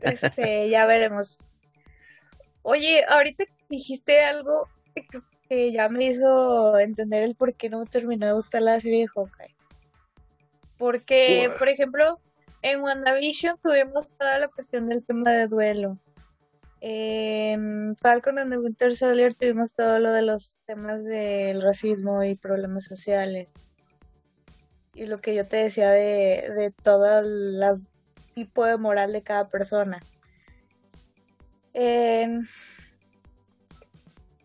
[0.00, 1.40] Este, ya veremos.
[2.62, 4.68] Oye, ahorita dijiste algo
[5.48, 9.00] que ya me hizo entender el por qué no me terminó de gustar la serie
[9.02, 9.54] de Hawkeye.
[10.76, 12.20] Porque, por ejemplo,
[12.62, 15.98] en WandaVision tuvimos toda la cuestión del tema de duelo.
[16.80, 22.36] En Falcon and the Winter Soldier tuvimos todo lo de los temas del racismo y
[22.36, 23.54] problemas sociales.
[24.94, 27.60] Y lo que yo te decía de, de todo el
[28.34, 30.00] tipo de moral de cada persona.
[31.80, 32.48] En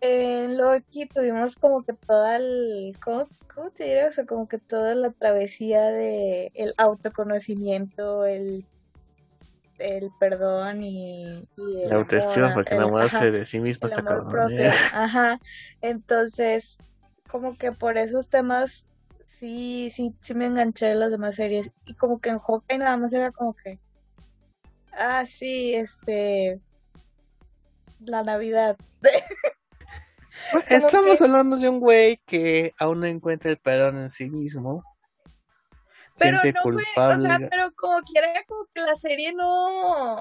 [0.01, 3.25] en Loki tuvimos como que toda el, ¿cómo,
[3.73, 4.09] te diría?
[4.09, 8.65] O sea, como que toda la travesía de el autoconocimiento, el,
[9.79, 14.51] el perdón y, el la autoestima, porque enamorarse de sí mismo está cabrón.
[14.51, 14.71] ¿eh?
[14.93, 15.39] Ajá.
[15.81, 16.77] Entonces,
[17.29, 18.85] como que por esos temas
[19.23, 21.71] sí, sí, sí me enganché de las demás series.
[21.85, 23.79] Y como que en Hawkeye nada más era como que,
[24.91, 26.59] ah, sí, este,
[28.05, 28.77] la Navidad.
[30.69, 34.83] Estamos hablando de un güey que aún no encuentra el perdón en sí mismo.
[36.17, 37.15] Pero no, culpable.
[37.15, 40.17] o sea, pero como quiera, como que la serie no,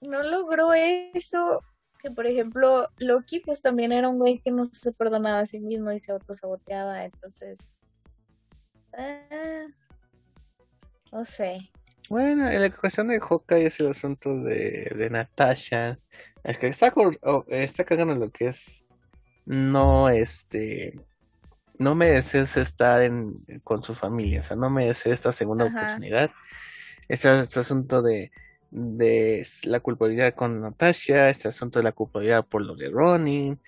[0.00, 1.62] no logró eso.
[1.98, 5.60] Que por ejemplo, Loki, pues también era un güey que no se perdonaba a sí
[5.60, 7.04] mismo y se autosaboteaba.
[7.04, 7.58] Entonces,
[8.96, 9.66] ah,
[11.12, 11.70] no sé.
[12.08, 15.98] Bueno, la cuestión de Hawkeye es el asunto de, de Natasha.
[16.44, 16.92] Es que está,
[17.48, 18.84] está cagando lo que es.
[19.46, 21.00] No, este.
[21.78, 24.40] No mereces estar en, con su familia.
[24.40, 26.30] O sea, no mereces esta segunda oportunidad.
[27.08, 28.30] Este, este, asunto de,
[28.70, 31.28] de la culpabilidad con Natasha.
[31.28, 33.58] Este asunto de la culpabilidad por lo de Ronnie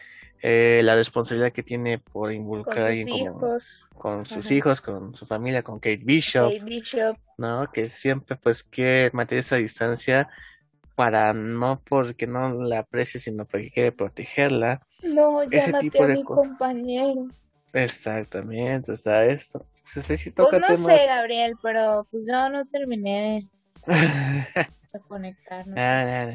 [0.47, 5.25] eh, la responsabilidad que tiene por involucrar con sus hijos, con, sus hijos, con su
[5.25, 6.53] familia, con Kate Bishop,
[7.39, 7.73] ¿no?
[7.73, 10.29] Que siempre pues quiere mantener esa distancia
[10.97, 14.87] para no porque no la aprecie, sino porque quiere protegerla.
[15.03, 17.27] No, ya Ese maté tipo a mi compañero.
[17.73, 19.67] Exactamente, o sea, eso.
[19.95, 23.49] pues no sé, Gabriel, pero pues yo no terminé
[23.87, 25.65] de conectar.
[25.75, 26.29] Ah,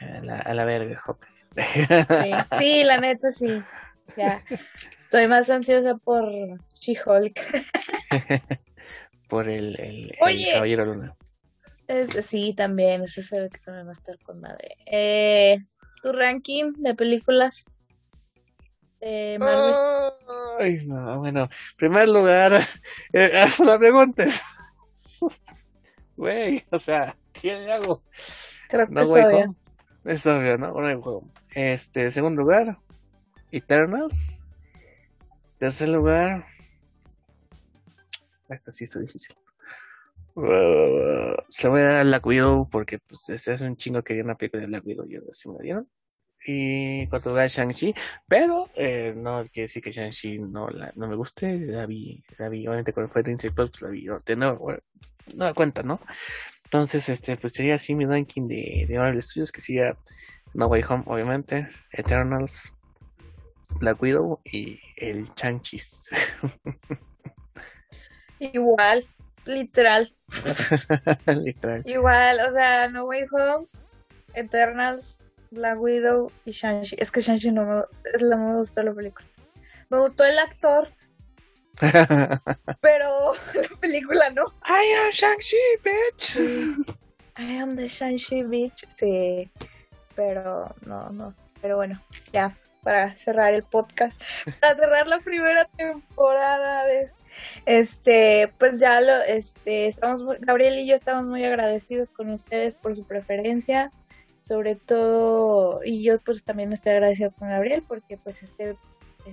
[0.00, 1.26] a, la, a la verga, Jope.
[2.58, 3.62] Sí, la neta sí.
[4.16, 4.42] Ya.
[4.98, 6.24] Estoy más ansiosa por
[6.80, 7.40] She-Hulk.
[9.28, 10.16] por el, el,
[10.52, 11.16] Caballero Luna.
[12.22, 13.02] sí, también.
[13.02, 14.76] Ese se ve que también va a estar con madre.
[14.86, 15.58] Eh,
[16.02, 17.66] ¿Tu ranking de películas?
[19.00, 19.74] Marvel.
[20.58, 22.60] Ay, no, bueno, primer lugar,
[23.12, 24.42] eh, haz la preguntas.
[26.16, 28.02] Güey, o sea, ¿qué hago?
[28.68, 29.54] Creo que no, es obvio.
[30.04, 30.72] Es obvio, ¿no?
[30.72, 31.24] juego.
[31.54, 32.78] Este, segundo lugar,
[33.50, 34.40] Eternals.
[35.58, 36.46] Tercer lugar.
[38.48, 39.36] Esta sí está difícil.
[40.34, 44.14] Uh, se voy a dar a Black Widow porque pues este es un chingo que
[44.14, 45.88] viene una película de Black Widow y ahora sí me la dieron.
[46.46, 47.92] Y cuarto lugar Shang-Chi,
[48.26, 52.48] pero eh, no quiere decir que Shang-Chi no, la, no me guste, la vi, la
[52.48, 54.72] vi, obviamente cuando fue Disney pues la vi, de nuevo,
[55.34, 56.00] no da cuenta, ¿no?
[56.70, 59.96] Entonces, este, pues sería así mi ranking de, de Marvel Studios, que siga
[60.52, 62.74] No Way Home, obviamente, Eternals,
[63.80, 66.10] Black Widow y el Chanchis.
[68.38, 69.06] Igual,
[69.46, 70.12] literal.
[71.26, 71.82] Literal.
[71.86, 73.66] Igual, o sea, No Way Home,
[74.34, 76.96] Eternals, Black Widow y Shang-Chi.
[76.98, 77.82] Es que Shang-Chi no me,
[78.20, 79.26] no me gustó la película.
[79.88, 80.92] Me gustó el actor,
[82.80, 84.46] pero la película no.
[84.64, 86.36] I am Shang-Chi, bitch.
[87.38, 88.84] I am the Shang-Chi bitch.
[88.96, 89.50] Sí,
[90.14, 91.34] pero no, no.
[91.60, 92.02] Pero bueno,
[92.32, 94.20] ya, para cerrar el podcast,
[94.60, 97.10] para cerrar la primera temporada de
[97.66, 102.74] este, pues ya lo, este, estamos, muy- Gabriel y yo estamos muy agradecidos con ustedes
[102.74, 103.92] por su preferencia,
[104.40, 108.76] sobre todo, y yo pues también estoy agradecida con Gabriel porque pues este,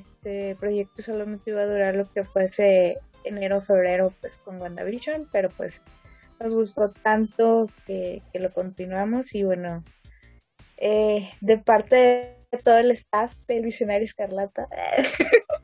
[0.01, 5.49] este proyecto solamente iba a durar lo que fuese enero, febrero, pues con WandaVision, pero
[5.49, 5.81] pues
[6.39, 9.83] nos gustó tanto que, que lo continuamos y bueno,
[10.77, 14.67] eh, de parte de todo el staff del Visionario Escarlata,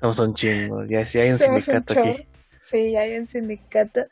[0.00, 2.26] Somos un chingo, ya, ya hay un Somos sindicato aquí.
[2.60, 4.06] Sí, ya hay un sindicato.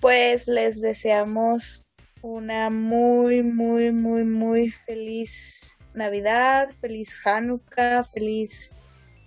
[0.00, 1.86] Pues les deseamos
[2.22, 8.72] una muy, muy, muy, muy feliz Navidad, feliz Hanukkah, feliz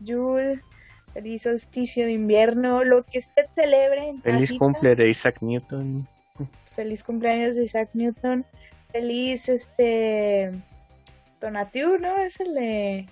[0.04, 0.62] Yule,
[1.14, 4.60] feliz solsticio de invierno, lo que usted celebre en Feliz casita.
[4.60, 6.08] cumple de Isaac Newton.
[6.76, 8.46] Feliz cumpleaños de Isaac Newton.
[8.92, 10.52] Feliz este
[11.40, 12.18] Tonatiuh, ¿no?
[12.18, 13.08] Es el de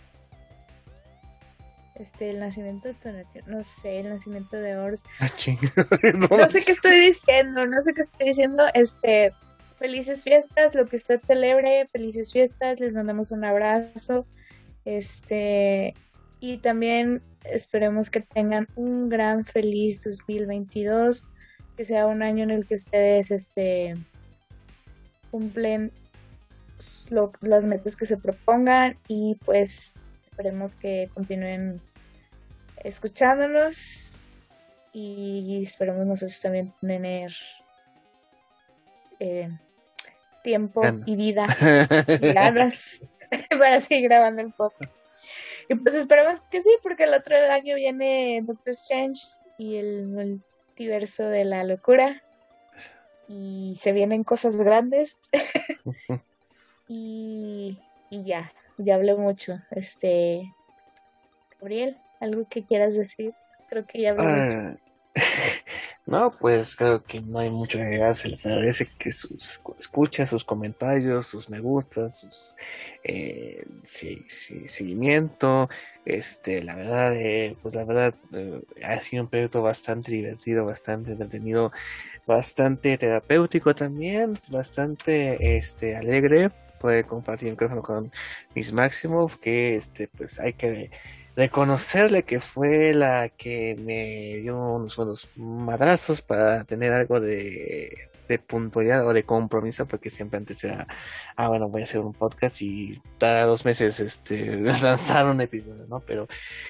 [1.95, 5.03] este el nacimiento de Tonatiuh, no sé, el nacimiento de Ors.
[5.19, 5.57] Ah, ching.
[6.29, 8.63] No sé qué estoy diciendo, no sé qué estoy diciendo.
[8.73, 9.33] Este,
[9.77, 14.25] felices fiestas, lo que usted celebre, felices fiestas, les mandamos un abrazo.
[14.85, 15.93] Este,
[16.39, 21.25] y también esperemos que tengan un gran feliz 2022,
[21.77, 23.95] que sea un año en el que ustedes este
[25.31, 25.91] cumplen
[27.09, 31.81] lo- las metas que se propongan y pues esperemos que continúen
[32.83, 34.13] escuchándonos
[34.93, 37.33] y esperemos nosotros también tener
[39.19, 39.49] eh,
[40.43, 41.07] tiempo Ganas.
[41.07, 41.47] y vida
[42.21, 42.99] y ganas
[43.59, 44.91] para seguir grabando el podcast.
[45.69, 49.21] Y pues esperemos que sí, porque el otro año viene Doctor Strange
[49.59, 52.23] y el multiverso de la locura.
[53.27, 55.19] Y se vienen cosas grandes.
[56.87, 59.61] y, y ya, ya hablé mucho.
[59.69, 60.51] Este,
[61.59, 63.33] Gabriel, ¿algo que quieras decir?
[63.69, 64.79] Creo que ya hablé mucho.
[66.09, 68.15] No, pues creo que no hay mucho que agregar.
[68.25, 72.55] Les agradece que sus escuchas, sus comentarios, sus me gustas, sus
[73.03, 75.69] eh, seguimiento.
[76.05, 81.11] Este, la verdad, eh, pues la verdad eh, ha sido un proyecto bastante divertido, bastante
[81.11, 81.71] entretenido,
[82.25, 86.49] bastante terapéutico también, bastante este alegre.
[86.81, 88.11] Poder compartir el micrófono con
[88.55, 90.89] Miss Maximoff, que este, pues hay que
[91.39, 98.39] reconocerle que fue la que me dio unos buenos madrazos para tener algo de, de
[98.39, 100.85] puntualidad o de compromiso, porque siempre antes era,
[101.37, 105.85] ah, bueno, voy a hacer un podcast y cada dos meses este, lanzar un episodio,
[105.87, 106.01] ¿no?
[106.01, 106.27] Pero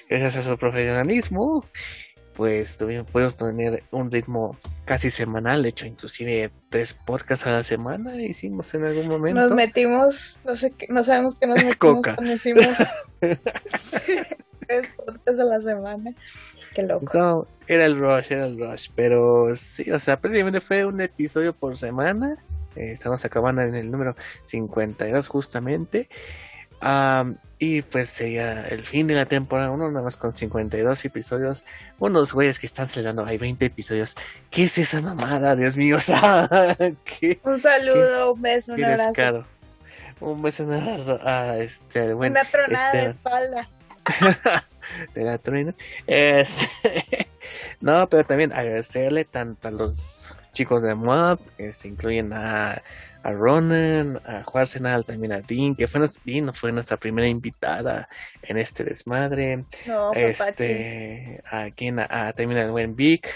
[0.07, 1.65] gracias a su profesionalismo,
[2.35, 4.55] pues tuvimos, pudimos tener un ritmo
[4.85, 9.41] casi semanal, de hecho, inclusive tres podcasts a la semana hicimos en algún momento.
[9.41, 12.15] Nos metimos, no sé qué, no sabemos qué nos metimos Coca.
[12.15, 12.77] cuando hicimos
[14.69, 16.11] tres podcasts a la semana.
[16.73, 17.17] Qué loco.
[17.17, 21.53] No, era el rush, era el rush, pero sí, o sea, prácticamente fue un episodio
[21.53, 22.37] por semana.
[22.75, 24.15] Eh, estamos acabando en el número
[24.45, 26.07] 52 justamente.
[26.81, 31.65] Am, y pues sería el fin de la temporada 1, nada más con 52 episodios.
[31.97, 34.15] Unos güeyes que están celebrando, hay 20 episodios.
[34.49, 35.97] ¿Qué es esa mamada, Dios mío?
[35.99, 36.47] O sea,
[37.03, 39.09] ¿qué, Un saludo, un beso, un abrazo.
[39.09, 39.45] descaro?
[40.21, 43.09] Un beso, un abrazo a este, Una tronada de Esteban.
[43.09, 43.69] espalda.
[45.13, 45.73] de la truena.
[46.07, 47.27] Este,
[47.81, 52.81] no, pero también agradecerle tanto a los chicos de Moab, que se incluyen a,
[53.23, 58.09] a Ronan, a Juarsenal, también a Dean, que fue nuestra, Dean fue nuestra primera invitada
[58.41, 59.65] en este desmadre.
[59.85, 63.29] No, este, a quien, a, a- también al buen Vic,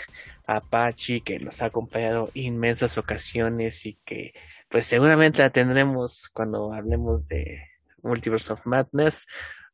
[0.45, 4.33] a Pachi, que nos ha acompañado inmensas ocasiones y que
[4.67, 7.61] pues seguramente la tendremos cuando hablemos de
[8.01, 9.25] Multiverse of Madness.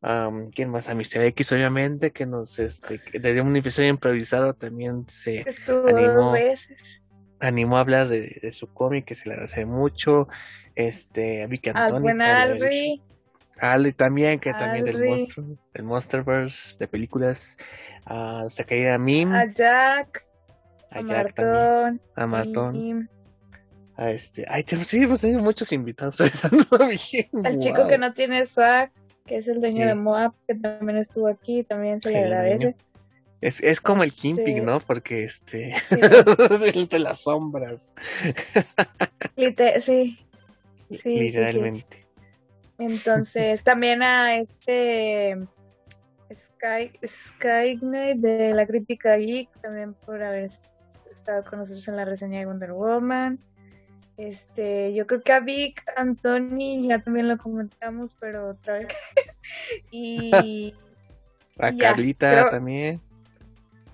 [0.01, 0.87] Um, ¿Quién más?
[0.87, 1.23] A Mr.
[1.25, 6.13] X, obviamente, que nos, este, que de un episodio improvisado también se Estuvo animó.
[6.13, 7.01] dos veces.
[7.41, 10.27] animó a hablar de, de su cómic, que se le agradece mucho.
[10.75, 13.03] Este, a Vicky Al Antoni, buen a- Alri.
[13.59, 15.09] Ale también, que también del Alri.
[15.09, 17.57] monstruo, del Monsterverse, de películas.
[18.05, 20.21] A nuestra querida Mim, A Jack,
[20.89, 23.09] a a Jack también, Martón, a Martón,
[23.97, 24.45] a este.
[24.47, 26.17] Ay, tenemos, sí, hemos tenido muchos invitados.
[26.21, 27.87] al chico wow.
[27.89, 28.89] que no tiene swag,
[29.29, 29.87] que es el dueño Sí.
[29.87, 32.75] de Moab, que también estuvo aquí, también se le agradece.
[33.41, 34.81] Es, es como el Kimping, ¿no?
[34.81, 35.73] Porque este.
[35.87, 35.95] Sí.
[36.75, 37.95] el de las sombras.
[39.37, 40.17] Lite- sí.
[40.89, 41.19] Sí, sí, sí.
[41.19, 42.05] literalmente.
[42.79, 45.37] Entonces, también a este
[46.33, 50.73] Sky, Sky Knight de la crítica geek, también por haber est-
[51.13, 53.39] estado con nosotros en la reseña de Wonder Woman.
[54.19, 58.87] Este, yo creo que a Vic, Anthony, ya también lo comentamos, pero otra vez.
[59.91, 60.75] y
[61.57, 63.01] A Ya, Carlita también.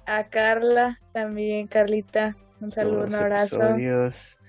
[0.08, 3.56] a Carla, también Carlita, un saludo, todos un abrazo.
[3.62, 4.40] episodios.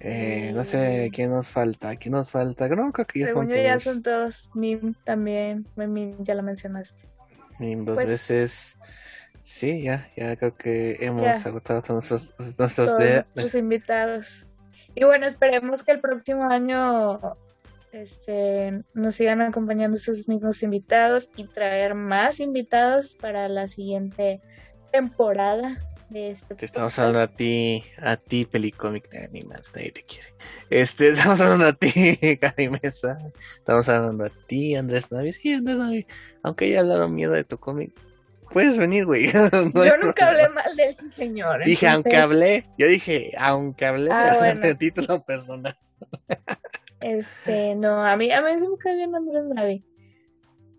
[0.00, 1.96] Eh, no sé Y- quién nos falta.
[1.96, 2.66] ¿Quién nos falta?
[2.68, 3.82] No, creo que ya Según son yo ya todos.
[3.82, 4.50] son todos.
[4.54, 7.08] Mim también, Mim ya la mencionaste.
[7.58, 8.76] Mim dos Pues- veces.
[9.42, 11.32] Sí, ya, ya creo que hemos Ya.
[11.44, 14.46] agotado todos nuestros, nuestros todos de- nuestros invitados.
[14.96, 17.20] Y bueno, esperemos que el próximo año
[17.92, 24.40] este, nos sigan acompañando esos mismos invitados y traer más invitados para la siguiente
[24.90, 25.78] temporada
[26.08, 30.28] de este Te estamos hablando a ti, a ti, Pelicomic, ni más, nadie te quiere.
[30.70, 33.18] Este, estamos hablando a ti, Cari Mesa.
[33.58, 35.34] Estamos hablando a ti, Andrés Navi.
[35.34, 36.06] Sí, Andrés Navi.
[36.42, 37.92] Aunque ya hablaron mierda de tu cómic,
[38.52, 39.30] puedes venir, güey.
[39.74, 41.64] No Yo nunca hablé mal de ese señor.
[41.64, 44.78] Dije, aunque hablé, yo dije, aunque hablé Ah, de bueno.
[44.78, 45.76] título personal.
[47.00, 49.84] Este, no, a mí, a mí sí me cae bien Andrés Navi.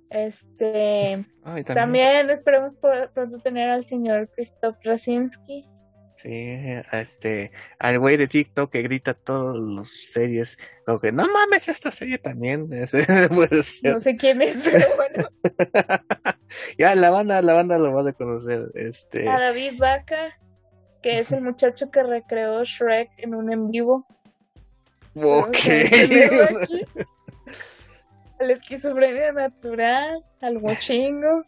[0.09, 5.65] Este, Ay, también esperemos pronto tener al señor Christoph Rasinski.
[6.21, 6.57] Sí,
[6.91, 11.91] este, al güey de TikTok que grita todas las series, como que no mames, esta
[11.91, 13.31] serie también, ser.
[13.83, 15.29] No sé quién es, pero bueno.
[16.77, 20.39] ya la banda, la banda lo va a conocer, este, A David Vaca,
[21.03, 24.07] que es el muchacho que recreó Shrek en un en vivo.
[25.13, 25.55] ok.
[28.39, 31.43] Al esquizofrenia natural, al mochingo,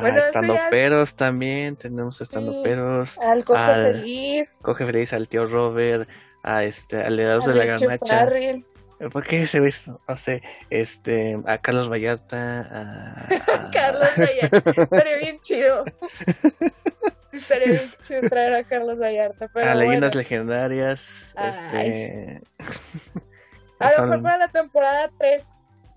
[0.00, 2.60] Bueno, eso estando ya es- peros también, tenemos estando Sí.
[2.64, 6.08] peros, al cojo Al- feliz, coge feliz al tío Robert,
[6.42, 8.64] a este, al heredero de la Farrell.
[9.12, 10.00] ¿por qué se ve esto?
[10.08, 13.26] No sé, este, a Carlos Vallarta, a,
[13.66, 14.82] a- Carlos Vallarta.
[14.82, 15.84] Estaría bien chido.
[17.32, 19.48] Estaría bien chido traer a Carlos Vallarta.
[19.52, 21.50] Pero a bueno, leyendas legendarias, Ay,
[21.88, 22.42] este,
[23.80, 25.46] a lo mejor para la temporada 3.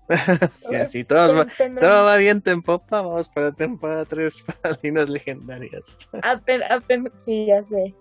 [0.70, 1.46] Y así, todo va,
[1.80, 5.82] todo va viento en popa, vamos para temporada 3 para líneas legendarias.
[6.22, 7.94] Apenas, apenas, sí, ya sé.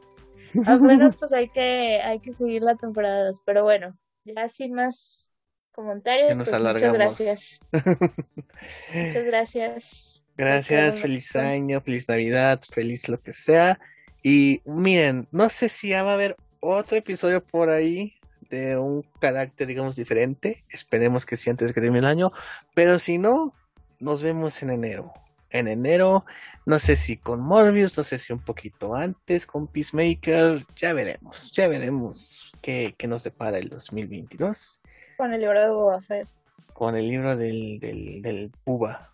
[0.66, 3.42] Apenas pues hay que, hay que seguir la temporada 2.
[3.46, 5.30] Pero bueno, ya sin más
[5.72, 7.60] comentarios, pues muchas gracias.
[8.94, 10.26] Muchas gracias.
[10.38, 13.80] Gracias, feliz año, feliz Navidad, feliz lo que sea.
[14.24, 18.16] Y miren, no sé si ya va a haber otro episodio por ahí
[18.50, 20.64] de un carácter, digamos, diferente.
[20.70, 22.32] Esperemos que sí antes de que termine el año.
[22.74, 23.54] Pero si no,
[24.00, 25.14] nos vemos en enero.
[25.50, 26.26] En enero,
[26.66, 30.66] no sé si con Morbius, no sé si un poquito antes con Peacemaker.
[30.76, 34.82] Ya veremos, ya veremos qué, qué nos depara el 2022
[35.18, 36.28] Con el libro de Boba Fett.
[36.74, 39.12] con el libro del, del, del Buba.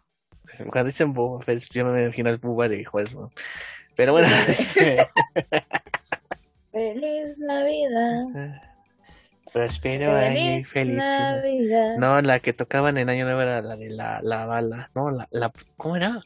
[0.72, 3.32] Cuando dicen Boba Fett, yo me imagino al Buba de Westworld.
[3.96, 4.28] Pero bueno,
[6.72, 8.62] Feliz Navidad.
[9.54, 11.36] Año y Feliz felicidad.
[11.38, 11.96] Navidad.
[11.98, 15.12] No, la que tocaban en Año Nuevo era la de la, la bala, ¿no?
[15.12, 16.22] La, la, ¿Cómo era?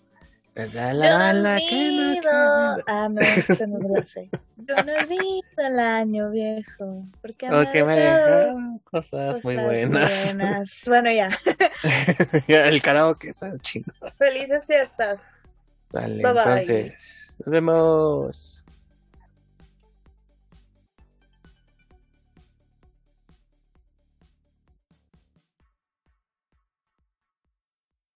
[0.56, 2.78] La, la, Yo no bala que no.
[2.88, 4.30] Ah, no, esa no me la sé.
[4.56, 7.06] Yo no olvido el año viejo.
[7.22, 10.34] Porque ha me dejaron cosas, muy cosas buenas.
[10.36, 10.84] buenas.
[10.88, 11.30] Bueno, ya.
[12.48, 13.92] El karaoke está chido.
[14.18, 15.26] Felices fiestas.
[15.92, 16.42] Dale, Bye, bye.
[16.44, 18.64] entonces, nos vemos.